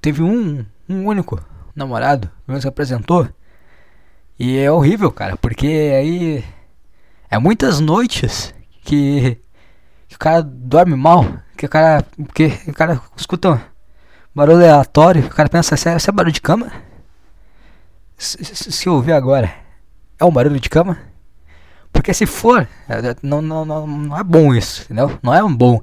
[0.00, 1.42] teve um, um único
[1.74, 3.28] namorado, que se apresentou.
[4.38, 6.44] E é horrível, cara, porque aí
[7.32, 9.38] é muitas noites que,
[10.06, 11.24] que o cara dorme mal,
[11.56, 12.04] que o cara.
[12.34, 13.60] Que o cara escuta um
[14.34, 16.70] barulho aleatório, o cara pensa, isso é, é barulho de cama?
[18.18, 19.50] Se, se, se ouvir agora,
[20.18, 20.98] é um barulho de cama?
[21.90, 25.18] Porque se for, é, não, não, não, não é bom isso, entendeu?
[25.22, 25.80] Não é um bom.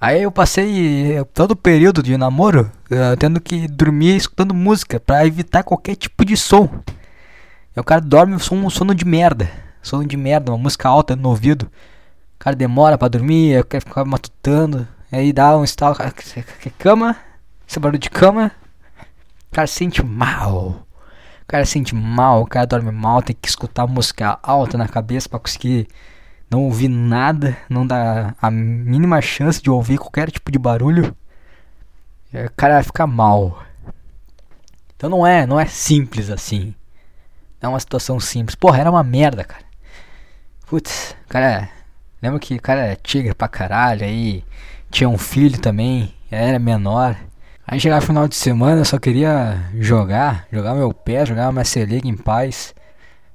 [0.00, 5.26] Aí eu passei todo o período de namoro uh, tendo que dormir escutando música para
[5.26, 6.68] evitar qualquer tipo de som.
[7.76, 11.28] E o cara dorme um sono de merda sono de merda, uma música alta no
[11.28, 11.70] ouvido.
[12.38, 14.88] cara demora pra dormir, eu quero ficar matutando.
[15.12, 16.12] Aí dá um estalo, cara,
[16.78, 17.16] cama,
[17.68, 18.50] esse barulho de cama.
[19.50, 20.86] O cara sente mal.
[21.42, 25.28] O cara sente mal, o cara dorme mal, tem que escutar música alta na cabeça
[25.28, 25.86] para conseguir
[26.50, 31.14] não ouvir nada, não dá a mínima chance de ouvir qualquer tipo de barulho.
[32.32, 33.62] O cara vai ficar mal.
[34.96, 36.74] Então não é, não é simples assim.
[37.60, 38.54] Não é uma situação simples.
[38.54, 39.64] Porra, era uma merda, cara.
[40.74, 41.68] Putz, cara,
[42.20, 44.42] lembra que o cara é tigre pra caralho aí,
[44.90, 47.16] tinha um filho também, era menor.
[47.64, 52.08] Aí chegava final de semana, eu só queria jogar, jogar meu pé, jogar uma C-League
[52.08, 52.74] em paz.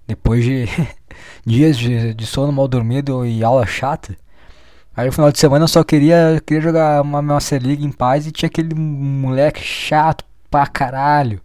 [0.06, 0.68] Depois de
[1.48, 4.18] dias de, de, sono mal dormido e aula chata.
[4.94, 8.28] Aí no final de semana eu só queria, queria jogar uma Master League em paz
[8.28, 11.40] e tinha aquele moleque chato pra caralho.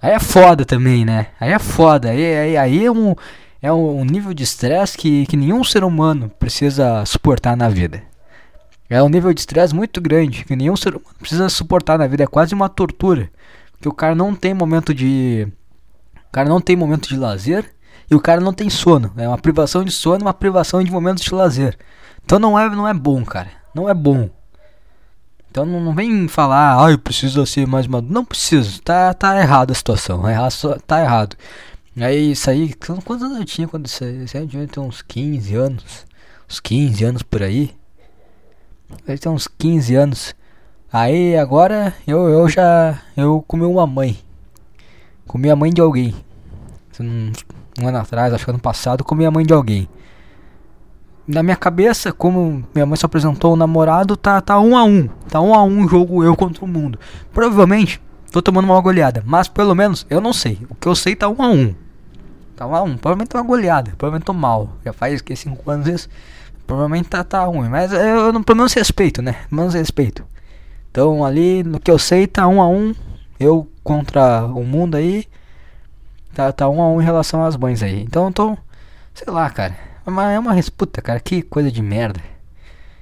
[0.00, 1.26] Aí é foda também, né?
[1.38, 2.08] Aí é foda.
[2.08, 3.14] Aí, aí, aí é, um,
[3.60, 8.02] é um nível de estresse que, que nenhum ser humano precisa suportar na vida.
[8.88, 12.24] É um nível de estresse muito grande que nenhum ser humano precisa suportar na vida.
[12.24, 13.30] É quase uma tortura.
[13.72, 15.46] Porque o cara não tem momento de.
[16.28, 17.70] O cara não tem momento de lazer
[18.10, 19.12] e o cara não tem sono.
[19.16, 21.76] É uma privação de sono, uma privação de momentos de lazer.
[22.24, 23.50] Então não é, não é bom, cara.
[23.74, 24.30] Não é bom.
[25.50, 28.12] Então não, não vem falar, ah, eu preciso ser mais maduro.
[28.12, 28.80] Não preciso.
[28.82, 30.26] Tá, tá errado a situação.
[30.28, 30.36] É
[30.86, 31.36] tá errado.
[32.00, 32.74] Aí isso aí.
[32.74, 34.26] Quantos anos eu tinha quando isso aí?
[34.52, 36.06] Eu ter uns 15 anos.
[36.48, 37.74] Uns 15 anos por aí.
[39.06, 40.34] Deve ter uns 15 anos.
[40.92, 43.00] Aí agora eu, eu já.
[43.16, 44.18] Eu comi uma mãe.
[45.26, 46.14] Comi a mãe de alguém.
[47.00, 47.32] Um,
[47.80, 49.88] um ano atrás, acho que ano passado, comi a mãe de alguém.
[51.26, 55.06] Na minha cabeça, como minha mãe só apresentou o namorado, tá, tá um a um.
[55.28, 56.98] Tá um a um jogo eu contra o mundo.
[57.32, 58.00] Provavelmente
[58.32, 59.22] tô tomando uma goleada.
[59.26, 60.58] Mas pelo menos eu não sei.
[60.70, 61.74] O que eu sei tá um a um.
[62.58, 62.96] Tá um.
[62.96, 63.92] Provavelmente uma goleada.
[63.96, 64.68] Provavelmente tô mal.
[64.84, 66.08] Já faz que 5 anos isso.
[66.66, 69.34] Provavelmente tá, tá ruim, mas eu, eu não, pelo menos respeito, né?
[69.48, 70.26] Pelo menos respeito.
[70.90, 72.92] Então ali, no que eu sei, tá um a um.
[73.38, 75.28] Eu contra o mundo aí.
[76.34, 78.02] Tá, tá um a um em relação às mães aí.
[78.02, 78.58] Então eu tô.
[79.14, 79.76] Sei lá, cara.
[80.04, 81.20] Mas é uma disputa, cara.
[81.20, 82.20] Que coisa de merda.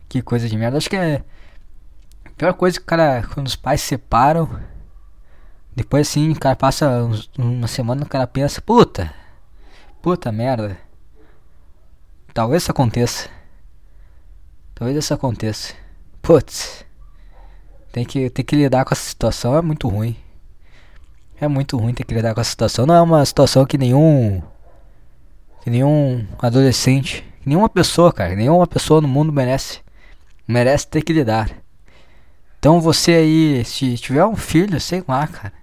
[0.07, 0.77] Que coisa de merda.
[0.77, 1.23] Acho que é.
[2.27, 3.27] A pior coisa que o cara.
[3.33, 4.51] Quando os pais se separam.
[5.75, 9.13] Depois assim, o cara passa uns, uma semana o cara pensa, puta.
[10.07, 10.79] Puta merda.
[12.33, 13.29] Talvez isso aconteça.
[14.73, 15.75] Talvez isso aconteça.
[16.23, 16.85] Putz.
[17.91, 20.17] Tem que, tem que lidar com essa situação, é muito ruim.
[21.41, 22.87] É muito ruim ter que lidar com essa situação.
[22.87, 24.41] Não é uma situação que nenhum.
[25.65, 27.23] Que nenhum adolescente.
[27.43, 28.37] Que nenhuma pessoa, cara.
[28.37, 29.81] Nenhuma pessoa no mundo merece.
[30.47, 31.51] Merece ter que lidar.
[32.61, 35.56] Então você aí, se tiver um filho, sei lá, cara.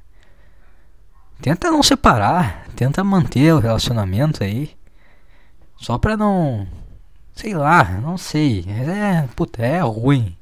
[1.44, 2.66] Tenta não separar.
[2.76, 4.72] Tenta manter o relacionamento aí.
[5.78, 6.66] Só pra não
[7.36, 8.66] Sei lá, não sei.
[8.70, 10.38] É, puta, é ruim.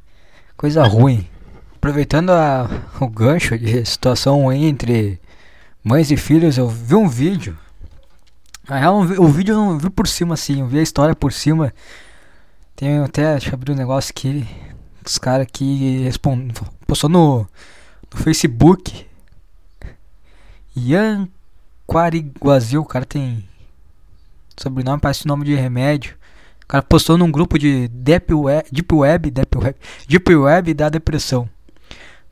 [0.58, 1.28] Coisa ruim.
[1.76, 5.20] Aproveitando a, o gancho de situação ruim entre
[5.84, 7.58] mães e filhos, eu vi um vídeo.
[8.70, 11.34] Na real, o vídeo eu não vi por cima assim, eu vi a história por
[11.34, 11.74] cima.
[12.76, 14.48] Tem até, deixa eu abrir um negócio aqui.
[15.04, 16.54] Os caras que respondem.
[16.86, 17.48] Postou no,
[18.14, 19.08] no Facebook.
[20.76, 21.28] Ian
[21.86, 23.44] Quariguazil, o cara tem
[24.58, 26.16] sobrenome, parece nome de remédio
[26.72, 29.76] cara postou num grupo de Deep Web, Deep Web, Deep Web,
[30.08, 31.50] Deep Web da depressão.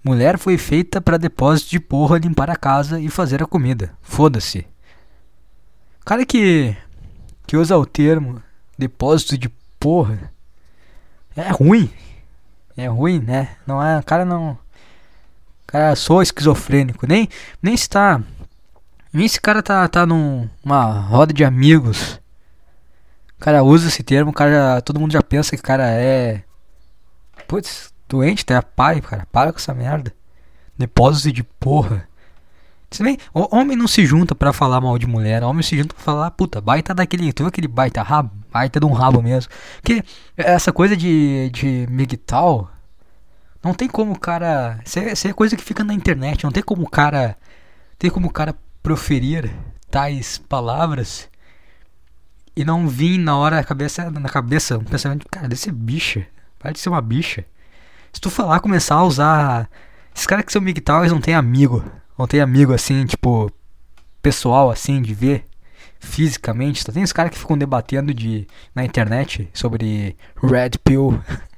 [0.01, 3.91] Mulher foi feita para depósito de porra limpar a casa e fazer a comida.
[4.01, 4.65] Foda-se.
[6.05, 6.75] Cara que
[7.45, 8.41] que usa o termo
[8.77, 10.31] depósito de porra
[11.35, 11.89] é ruim.
[12.77, 13.57] É ruim, né?
[13.67, 14.57] Não é, cara não
[15.71, 17.27] cara sou esquizofrênico, nem
[17.61, 18.21] nem está
[19.13, 22.19] nem esse cara tá tá numa roda de amigos
[23.39, 26.43] o cara usa esse termo, cara, todo mundo já pensa que o cara é.
[27.47, 28.61] Putz, doente, tá?
[28.61, 29.25] Pai, cara.
[29.31, 30.13] Para com essa merda.
[30.77, 32.05] Depósito de porra.
[32.89, 36.31] Também, homem não se junta para falar mal de mulher, homem se junta pra falar,
[36.31, 39.51] puta, baita daquele, tu viu aquele baita rabo, baita de um rabo mesmo.
[39.79, 40.03] Porque
[40.35, 42.69] essa coisa de, de migtal,
[43.63, 46.51] não tem como o cara, isso é, isso é coisa que fica na internet, não
[46.51, 47.37] tem como o cara,
[47.97, 49.51] tem como o cara proferir
[49.89, 51.29] tais palavras
[52.59, 56.27] e não vim na hora na cabeça, na cabeça um pensamento, cara, deve ser bicha.
[56.61, 57.45] Vai de ser uma bicha.
[58.11, 59.69] Se tu falar, começar a usar.
[60.13, 61.89] Esses caras que são eles não tem amigo.
[62.17, 63.49] Não tem amigo assim, tipo,
[64.21, 65.45] pessoal assim, de ver
[65.99, 66.83] fisicamente.
[66.83, 68.45] Só tem os caras que ficam debatendo de,
[68.75, 71.17] na internet sobre Red Pill.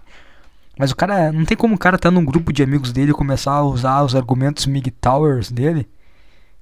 [0.81, 3.13] Mas o cara, não tem como o cara tá num grupo de amigos dele e
[3.13, 5.87] começar a usar os argumentos MGTOWers dele.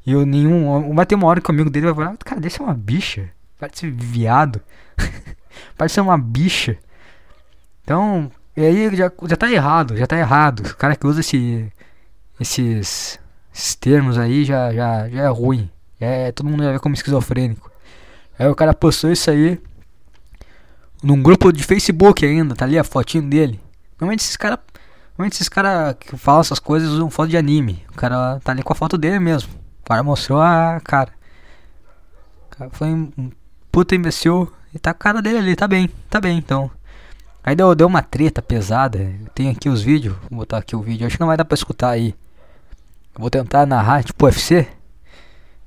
[0.05, 0.93] E eu nenhum.
[0.93, 3.29] Vai ter uma hora que o amigo dele vai falar, cara, desse é uma bicha.
[3.57, 4.59] Parece viado.
[5.77, 6.77] Parece uma bicha.
[7.81, 10.67] Então, e aí já, já tá errado, já tá errado.
[10.67, 11.71] O cara que usa esse,
[12.41, 13.17] esses,
[13.55, 15.69] esses termos aí já, já, já é ruim.
[15.97, 17.71] É, todo mundo já vê como esquizofrênico.
[18.37, 19.57] Aí o cara postou isso aí
[21.01, 23.61] num grupo de Facebook ainda, tá ali a fotinho dele.
[23.99, 24.59] Normalmente esses caras.
[25.11, 27.83] Normalmente esses caras que falam essas coisas usam foto de anime.
[27.89, 29.51] O cara tá ali com a foto dele mesmo.
[29.81, 31.11] O cara mostrou a cara.
[32.47, 33.31] O cara foi um
[33.71, 34.51] puta imbecil.
[34.73, 36.69] E tá a cara dele ali, tá bem, tá bem, então.
[37.43, 39.11] Aí deu, deu uma treta pesada.
[39.33, 40.15] Tem aqui os vídeos.
[40.29, 41.07] Vou botar aqui o vídeo.
[41.07, 42.15] Acho que não vai dar pra escutar aí.
[43.15, 44.67] Eu vou tentar narrar, tipo UFC.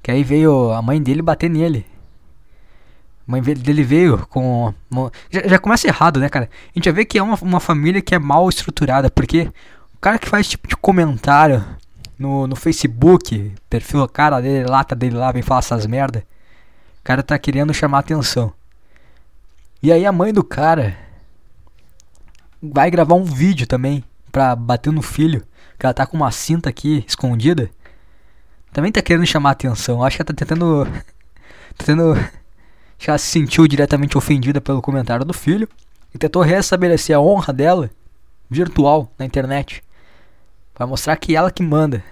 [0.02, 1.84] Que aí veio a mãe dele bater nele.
[3.26, 4.74] Mãe dele veio com.
[5.30, 6.50] Já, já, começa errado, né, cara?
[6.66, 9.10] A gente já vê que é uma, uma família que é mal estruturada.
[9.10, 9.50] Porque
[9.94, 11.64] o cara que faz tipo de comentário
[12.18, 16.24] no, no Facebook, perfil, cara dele, lata dele lá, vem falar essas merda.
[17.00, 18.52] O cara tá querendo chamar atenção.
[19.82, 20.96] E aí a mãe do cara
[22.62, 25.44] vai gravar um vídeo também pra bater no filho.
[25.78, 27.70] Que ela tá com uma cinta aqui escondida.
[28.72, 30.02] Também tá querendo chamar atenção.
[30.02, 30.84] Acho que ela tá tentando.
[31.76, 32.41] tá tentando.
[33.08, 35.68] Ela se sentiu diretamente ofendida pelo comentário do filho.
[36.14, 37.90] E tentou restabelecer a honra dela
[38.48, 39.82] virtual na internet.
[40.74, 42.04] Pra mostrar que ela que manda.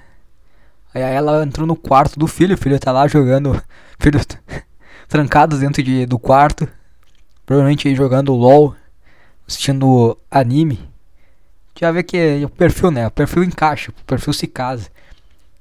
[0.95, 2.55] Aí ela entrou no quarto do filho.
[2.55, 3.61] O filho tá lá jogando.
[4.01, 4.19] Filho
[5.07, 6.67] trancado dentro de, do quarto.
[7.45, 8.75] Provavelmente jogando LOL
[9.47, 10.79] assistindo anime,
[11.79, 13.07] já vê que o perfil, né?
[13.07, 14.89] O perfil encaixa, o perfil se casa.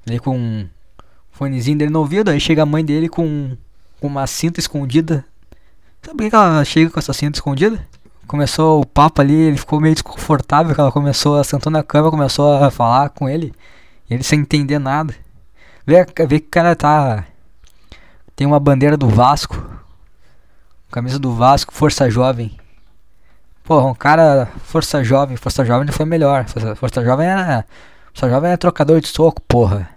[0.06, 0.70] Ele com um
[1.32, 3.58] fonezinho dele no ouvido, aí chega a mãe dele com,
[4.00, 5.26] com uma cinta escondida.
[6.02, 7.86] Sabe por que ela chega com essa cinta escondida?
[8.28, 12.64] Começou o papo ali, ele ficou meio desconfortável, que ela começou, sentou na cama, começou
[12.64, 13.54] a falar com ele,
[14.10, 15.16] ele sem entender nada.
[15.86, 17.26] Vê, vê que o cara tá.
[18.36, 19.68] Tem uma bandeira do Vasco.
[20.92, 22.58] Camisa do Vasco, Força Jovem.
[23.64, 26.46] Pô, um cara, Força Jovem, Força Jovem não foi melhor.
[26.46, 27.66] Força, Força Jovem era.
[28.14, 29.90] Força Jovem é trocador de soco, porra.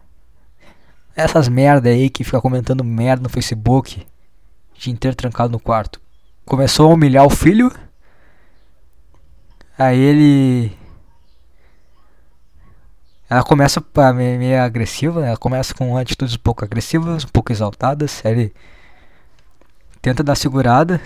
[1.14, 4.06] Essas merda aí que fica comentando merda no Facebook.
[4.74, 6.00] De inteiro trancado no quarto.
[6.44, 7.72] Começou a humilhar o filho.
[9.78, 10.72] Aí ele.
[13.28, 13.82] Ela começa
[14.14, 15.28] meio, agressiva, né?
[15.28, 18.20] ela começa com atitudes um pouco agressivas, um pouco exaltadas.
[18.24, 18.54] Aí ele
[20.02, 21.00] tenta dar segurada,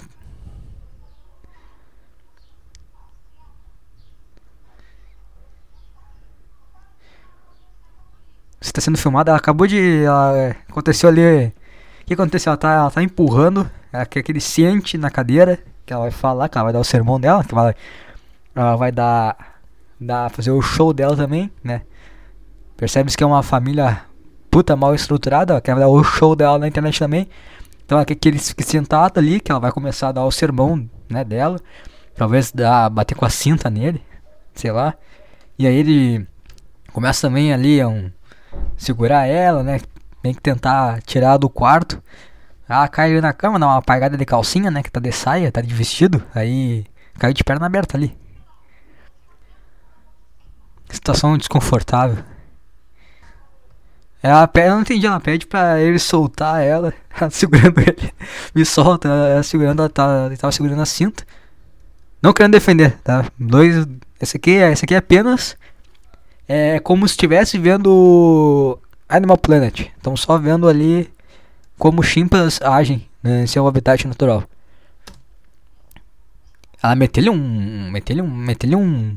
[8.61, 10.03] Você tá sendo filmada, ela acabou de.
[10.05, 11.47] Ela, aconteceu ali.
[12.03, 12.51] O que aconteceu?
[12.51, 15.59] Ela tá, ela tá empurrando aquele ciente na cadeira.
[15.85, 17.45] Que ela vai falar, que ela vai dar o sermão dela.
[17.45, 17.75] Que ela,
[18.55, 19.37] ela vai dar,
[20.01, 20.31] dar.
[20.31, 21.83] fazer o show dela também, né?
[22.77, 24.03] Percebe-se que é uma família
[24.51, 25.61] puta mal estruturada.
[25.61, 27.29] Que ela vai dar o show dela na internet também.
[27.85, 29.39] Então ela quer que ele fique sentado ali.
[29.39, 31.61] Que ela vai começar a dar o sermão né, dela.
[32.17, 34.03] Talvez dar, bater com a cinta nele.
[34.55, 34.95] Sei lá.
[35.59, 36.27] E aí ele
[36.93, 38.11] começa também ali um
[38.77, 39.81] segurar ela, né?
[40.23, 42.03] Tem que tentar tirar do quarto.
[42.69, 44.83] Ela cai na cama, dá uma apagada de calcinha, né?
[44.83, 46.23] Que tá de saia, tá de vestido.
[46.35, 46.85] Aí
[47.19, 48.17] caiu de perna aberta ali.
[50.91, 52.23] Situação desconfortável.
[54.23, 56.93] Ela pede, eu não entendi, ela pede pra ele soltar ela,
[57.31, 58.13] segurando ele.
[58.55, 61.25] Me solta, ela segurando, ela tá, tava segurando a cinta.
[62.21, 63.25] Não querendo defender, tá?
[63.39, 63.87] Dois.
[64.21, 65.57] Esse aqui, esse aqui é apenas
[66.49, 68.79] é como se estivesse vendo
[69.09, 69.91] Animal Planet.
[69.97, 71.11] Estão só vendo ali
[71.79, 74.45] como chimpas agem né, em seu habitat natural.
[76.83, 77.91] Ela meteu-lhe um.
[77.91, 78.31] meteu-lhe um.
[78.31, 79.17] meteu-lhe um.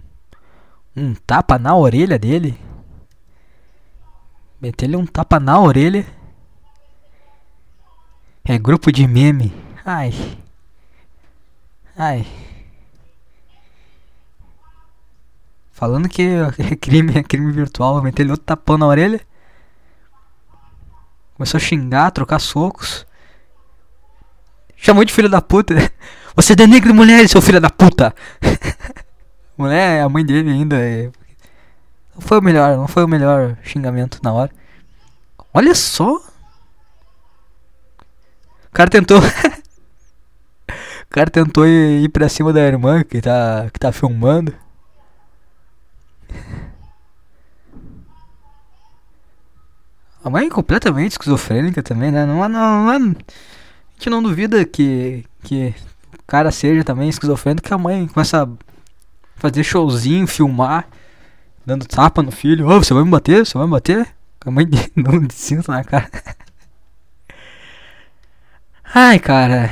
[0.96, 2.58] um tapa na orelha dele.
[4.62, 6.06] Meteu-lhe um tapa na orelha.
[8.44, 9.54] É grupo de meme.
[9.86, 10.14] Ai.
[11.96, 12.26] Ai.
[15.80, 19.22] Falando que é crime, é crime virtual, meter ele outro tapão na orelha.
[21.36, 23.08] Começou a xingar, trocar socos.
[24.76, 25.76] Chamou de filho da puta.
[26.36, 28.14] Você é denegre mulher, seu filho da puta.
[29.58, 30.76] Mulher, a mãe dele ainda.
[30.76, 31.10] É...
[32.14, 34.52] Não foi o melhor, não foi o melhor xingamento na hora.
[35.54, 36.18] Olha só.
[36.18, 36.22] O
[38.74, 39.20] cara tentou.
[40.68, 44.54] o cara tentou ir pra cima da irmã que tá, que tá filmando.
[50.24, 52.26] A mãe é completamente esquizofrênica também, né?
[52.26, 55.74] Não, não, não, a gente não duvida que, que
[56.14, 58.48] o cara seja também esquizofrênico, que a mãe começa a
[59.36, 60.88] fazer showzinho, filmar,
[61.66, 62.68] dando tapa no filho.
[62.68, 63.46] Ô, oh, você vai me bater?
[63.46, 64.08] Você vai me bater?
[64.46, 66.10] A mãe de cinto na cara.
[68.94, 69.72] Ai, cara.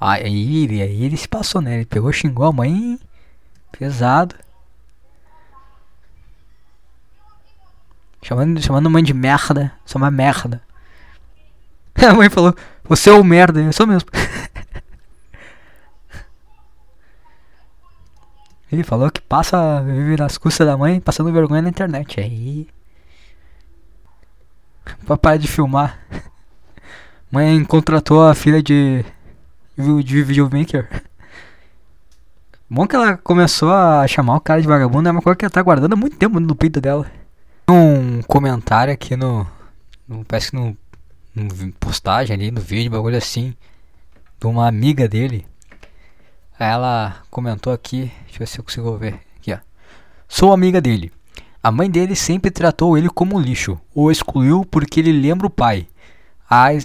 [0.00, 0.22] Aí,
[0.80, 1.74] aí ele se passou, né?
[1.74, 2.98] Ele pegou, xingou a mãe
[3.72, 4.34] pesado.
[8.22, 9.72] Chamando, chamando a mãe de merda.
[9.84, 10.60] Sou uma merda.
[12.08, 12.54] A mãe falou,
[12.84, 14.08] você é o merda, eu sou mesmo.
[18.70, 22.20] Ele falou que passa, vive nas custas da mãe, passando vergonha na internet.
[22.20, 22.68] Aí.
[25.06, 25.98] Papai de filmar.
[27.30, 29.04] Mãe contratou a filha de.
[29.76, 31.02] de videomaker.
[32.70, 35.50] Bom que ela começou a chamar o cara de vagabundo, é uma coisa que ela
[35.50, 37.10] tá guardando há muito tempo no peito dela.
[37.70, 39.46] Um comentário aqui no.
[40.08, 40.74] no parece que no,
[41.34, 43.54] no postagem ali, no vídeo, bagulho assim.
[44.40, 45.46] De uma amiga dele.
[46.58, 49.20] Ela comentou aqui, deixa eu ver se eu consigo ver.
[49.36, 49.58] Aqui, ó.
[50.26, 51.12] Sou amiga dele.
[51.62, 55.86] A mãe dele sempre tratou ele como lixo, o excluiu porque ele lembra o pai,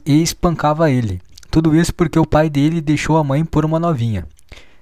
[0.05, 1.21] e espancava ele.
[1.49, 4.27] Tudo isso porque o pai dele deixou a mãe por uma novinha.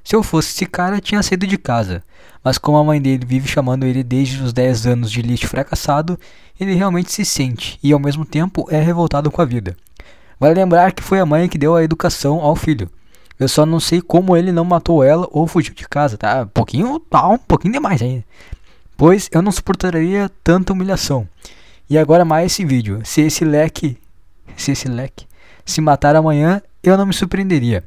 [0.03, 2.03] Se eu fosse esse cara, tinha saído de casa.
[2.43, 6.19] Mas como a mãe dele vive chamando ele desde os 10 anos de lixo fracassado,
[6.59, 9.75] ele realmente se sente e ao mesmo tempo é revoltado com a vida.
[10.39, 12.89] Vale lembrar que foi a mãe que deu a educação ao filho.
[13.39, 16.43] Eu só não sei como ele não matou ela ou fugiu de casa, tá?
[16.43, 18.23] Um pouquinho, tá, um pouquinho demais ainda
[19.01, 21.27] pois eu não suportaria tanta humilhação.
[21.89, 23.01] E agora mais esse vídeo.
[23.03, 23.97] Se esse leque,
[24.55, 25.25] se esse leque
[25.65, 27.83] se matar amanhã, eu não me surpreenderia.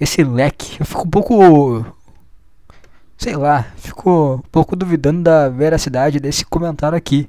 [0.00, 1.84] Esse leque, eu fico um pouco
[3.18, 7.28] sei lá, fico um pouco duvidando da veracidade desse comentário aqui.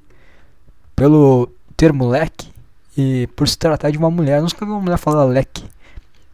[0.96, 2.52] Pelo termo leque
[2.96, 5.64] e por se tratar de uma mulher, eu nunca vi uma mulher falar leque.
[5.64, 5.70] Não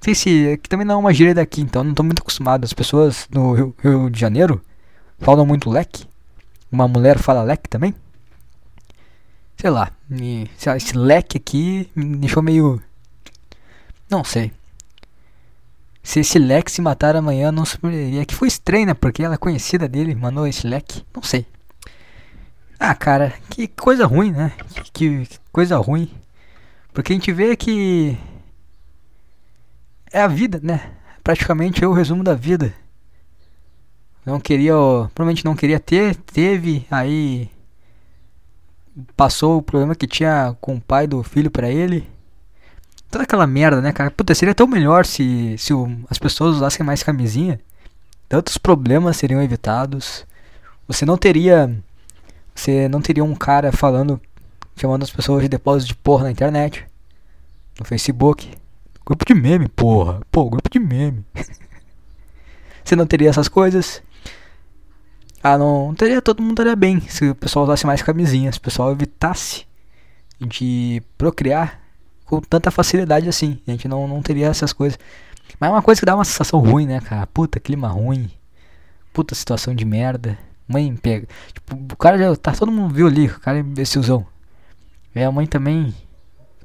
[0.02, 2.66] sei se que também não é uma gíria daqui, então não estou muito acostumado.
[2.66, 4.62] As pessoas no Rio, Rio de Janeiro
[5.20, 6.06] falam muito leque.
[6.72, 7.96] Uma mulher fala leque também?
[9.58, 12.82] Sei lá, me, esse leque aqui me deixou meio.
[14.10, 14.52] Não sei.
[16.06, 18.26] Se esse leque se matar amanhã, não surpreenderia.
[18.26, 18.94] Que foi estranho, né?
[18.94, 21.04] Porque ela é conhecida dele, mandou esse leque.
[21.14, 21.46] Não sei.
[22.80, 24.54] Ah, cara, que coisa ruim, né?
[24.94, 26.10] Que, que coisa ruim.
[26.94, 28.18] Porque a gente vê que.
[30.14, 30.92] É a vida, né?
[31.24, 32.74] Praticamente é o resumo da vida
[34.26, 34.74] não queria,
[35.14, 37.50] provavelmente não queria ter, teve, aí
[39.16, 42.10] passou o problema que tinha com o pai do filho para ele.
[43.10, 44.12] Toda aquela merda, né, cara?
[44.12, 47.60] Puta, seria tão melhor se, se o, as pessoas usassem mais camisinha.
[48.28, 50.26] Tantos problemas seriam evitados.
[50.88, 51.74] Você não teria.
[52.54, 54.20] Você não teria um cara falando,
[54.76, 56.86] chamando as pessoas de depósito de porra na internet.
[57.80, 58.52] No Facebook.
[59.06, 60.22] Grupo de meme, porra.
[60.32, 61.24] Pô, grupo de meme.
[62.84, 64.02] você não teria essas coisas.
[65.48, 68.64] Ah, não teria, todo mundo estaria bem se o pessoal usasse mais camisinhas, se o
[68.64, 69.68] pessoal evitasse
[70.40, 71.85] de procriar
[72.26, 73.60] com tanta facilidade assim.
[73.68, 74.98] A gente não, não teria essas coisas.
[75.60, 77.26] Mas é uma coisa que dá uma sensação ruim, né, cara?
[77.28, 78.30] Puta, clima ruim.
[79.14, 80.38] Puta situação de merda.
[80.68, 81.28] Mãe pega.
[81.54, 82.36] Tipo, o cara já.
[82.36, 84.26] Tá, todo mundo viu ali, o cara é imbecilzão.
[85.14, 85.94] E a mãe também.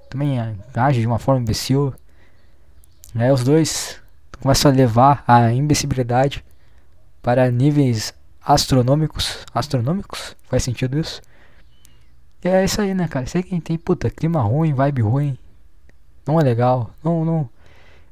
[0.08, 0.38] Também
[0.74, 1.94] age de uma forma imbecil.
[3.14, 4.00] Aí os dois
[4.40, 6.44] começam a levar a imbecilidade
[7.22, 9.38] para níveis astronômicos.
[9.54, 10.34] Astronômicos?
[10.48, 11.20] Faz sentido isso?
[12.42, 13.26] E é isso aí, né, cara?
[13.26, 15.38] Sei quem tem, puta, clima ruim, vibe ruim.
[16.31, 16.91] Não é legal.
[17.03, 17.49] Não, não.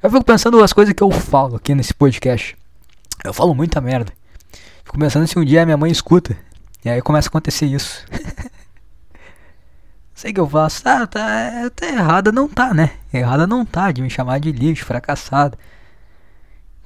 [0.02, 2.56] Eu fico pensando as coisas que eu falo aqui nesse podcast.
[3.24, 4.12] Eu falo muita merda.
[4.84, 6.36] Fico pensando se um dia minha mãe escuta.
[6.84, 8.04] E aí começa a acontecer isso.
[10.14, 10.82] Sei que eu faço.
[10.84, 12.90] Ah, tá, tá errada não tá, né?
[13.12, 15.56] Errada não tá de me chamar de lixo, fracassado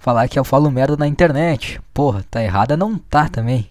[0.03, 1.81] falar que eu falo merda na internet.
[1.95, 3.71] Porra, tá errada não tá também.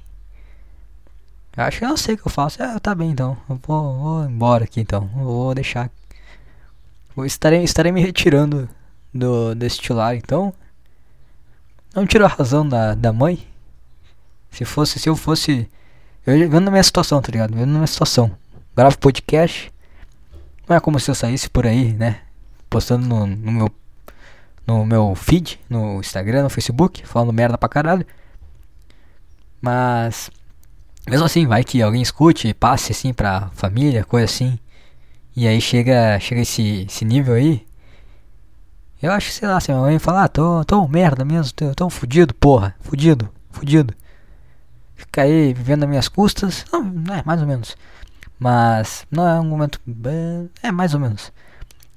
[1.55, 2.63] Eu acho que eu sei o que eu faço.
[2.63, 3.37] É, tá bem então.
[3.49, 5.09] Eu vou, vou embora aqui então.
[5.17, 5.91] Eu vou deixar.
[7.19, 8.69] Estarei, estarei me retirando
[9.13, 10.53] do deste lar então.
[11.93, 13.45] Não tiro a razão da, da mãe.
[14.49, 15.69] Se fosse, se eu fosse.
[16.25, 17.53] Eu vendo na minha situação, tá ligado?
[17.53, 18.31] Vendo na minha situação.
[18.75, 19.71] Gravo podcast.
[20.67, 22.21] Não é como se eu saísse por aí, né?
[22.69, 23.71] Postando no, no meu
[24.65, 28.05] no meu feed, no Instagram, no Facebook, falando merda pra caralho.
[29.59, 30.31] Mas
[31.07, 34.57] mesmo assim, vai que alguém escute, passe assim pra família, coisa assim.
[35.35, 37.65] E aí chega, chega esse, esse nível aí.
[39.01, 41.89] Eu acho, sei lá, se minha mãe falar, ah, tô, tô merda mesmo, tô, tô
[41.89, 43.93] fudido, porra, fudido, fudido.
[44.95, 47.75] Fica aí vivendo as minhas custas, não, é, mais ou menos.
[48.37, 49.79] Mas não é um momento,
[50.61, 51.31] é mais ou menos.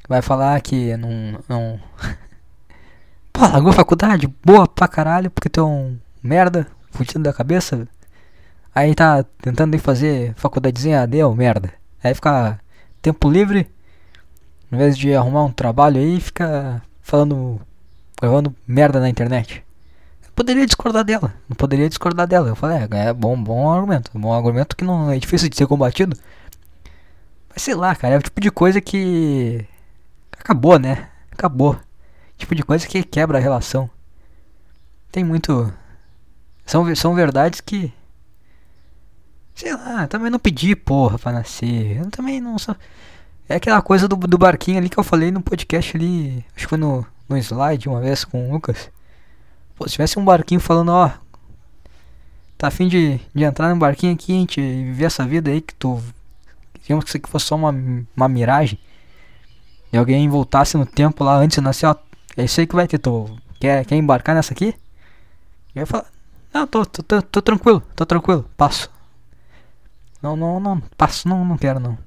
[0.09, 1.81] Vai falar que não, não
[3.33, 7.87] Pô, largou a faculdade, boa pra caralho, porque tu um merda, fudido da cabeça.
[8.75, 11.73] Aí tá tentando ir fazer faculdadezinha AD, ô merda.
[12.03, 12.61] Aí fica
[13.05, 13.71] tempo livre,
[14.73, 17.61] em vez de arrumar um trabalho aí, fica falando
[18.19, 19.63] gravando merda na internet.
[20.25, 22.49] Eu poderia discordar dela, não poderia discordar dela.
[22.49, 25.67] Eu falei, é, é bom, bom argumento, bom argumento que não é difícil de ser
[25.67, 26.17] combatido.
[27.51, 29.67] Mas sei lá, cara, é o tipo de coisa que
[30.33, 31.11] acabou, né?
[31.31, 31.79] Acabou.
[32.39, 33.89] Tipo de coisa que quebra a relação.
[35.13, 35.71] Tem muito
[36.65, 37.93] são são verdades que
[39.55, 41.99] sei lá, também não pedi porra pra nascer.
[41.99, 42.77] Eu também não sou
[43.49, 46.67] é aquela coisa do, do barquinho ali que eu falei no podcast ali, acho que
[46.67, 48.91] foi no, no slide uma vez com o Lucas.
[49.77, 51.11] Pô, se tivesse um barquinho falando, ó,
[52.57, 56.03] tá afim de, de entrar num barquinho aqui, gente viver essa vida aí que tu.
[56.83, 57.75] Digamos que isso aqui fosse só uma,
[58.17, 58.79] uma miragem.
[59.93, 61.95] E alguém voltasse no tempo lá antes de nascer, ó,
[62.37, 63.31] é isso aí que vai ter, tu
[63.61, 64.75] quer, quer embarcar nessa aqui?
[65.75, 66.07] E eu falar,
[66.53, 68.91] não, tô, tô, tô, tô tranquilo, tô tranquilo, passo.
[70.25, 71.99] Não, não, não, passo, não, não quero não.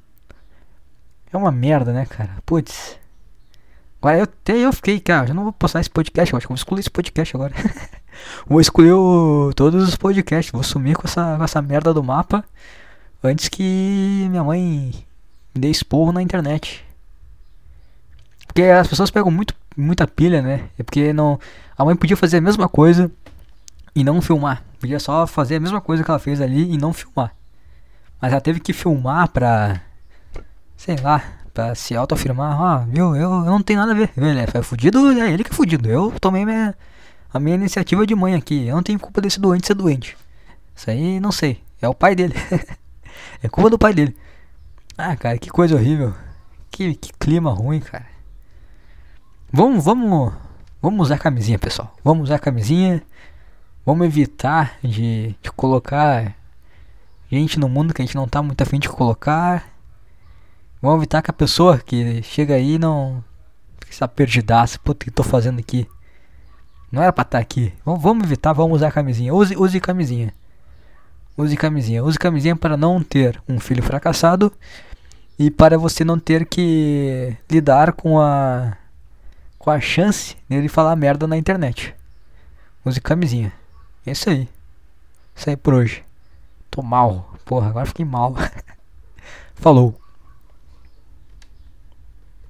[1.32, 2.38] É uma merda, né, cara?
[2.47, 2.97] Putz.
[4.01, 6.51] Agora eu até eu fiquei, cara, já não vou postar esse podcast, eu acho que
[6.51, 7.53] vou excluir esse podcast agora.
[8.47, 12.43] vou excluir o, todos os podcasts, vou sumir com essa, com essa merda do mapa
[13.24, 14.95] antes que minha mãe
[15.53, 16.84] me dê esporro na internet.
[18.47, 20.70] Porque as pessoas pegam muito, muita pilha, né?
[20.80, 21.39] É porque não,
[21.78, 23.11] a mãe podia fazer a mesma coisa
[23.93, 24.63] e não filmar.
[24.80, 27.36] Podia só fazer a mesma coisa que ela fez ali e não filmar.
[28.22, 29.82] Mas ela teve que filmar pra
[30.78, 34.11] sei lá, pra se autoafirmar, ah, viu, eu, eu não tenho nada a ver.
[34.15, 35.89] Ele é fudido, é ele que é fudido.
[35.89, 36.76] Eu tomei minha,
[37.34, 38.68] a minha iniciativa de mãe aqui.
[38.68, 40.15] Eu não tenho culpa desse doente ser doente.
[40.76, 41.61] Isso aí não sei.
[41.82, 42.36] É o pai dele.
[43.41, 44.15] é culpa do pai dele.
[44.95, 46.13] Ah, cara, que coisa horrível.
[46.70, 48.05] Que, que clima ruim, cara.
[49.51, 50.34] Vamos, vamos,
[50.82, 51.93] vamos usar camisinha, pessoal.
[52.03, 53.01] Vamos usar camisinha.
[53.86, 56.36] Vamos evitar de, de colocar
[57.36, 59.67] gente no mundo que a gente não tá muito afim de colocar.
[60.82, 63.23] Vamos evitar que a pessoa que chega aí não
[63.89, 64.80] está perdidaça.
[64.80, 65.88] Puta, o que tô fazendo aqui?
[66.91, 67.73] Não era pra estar tá aqui.
[67.84, 69.34] Vamos, vamos evitar, vamos usar camisinha.
[69.34, 70.34] Use, use camisinha.
[71.38, 72.03] Use camisinha.
[72.03, 74.51] Use camisinha para não ter um filho fracassado
[75.38, 78.78] e para você não ter que lidar com a
[79.59, 81.93] com a chance dele falar merda na internet.
[82.86, 83.51] Use camisinha.
[84.05, 84.47] É isso aí.
[85.36, 86.07] Isso aí por hoje.
[86.78, 87.25] Tô mal.
[87.43, 88.36] Porra, agora fiquei mal.
[89.55, 89.99] Falou.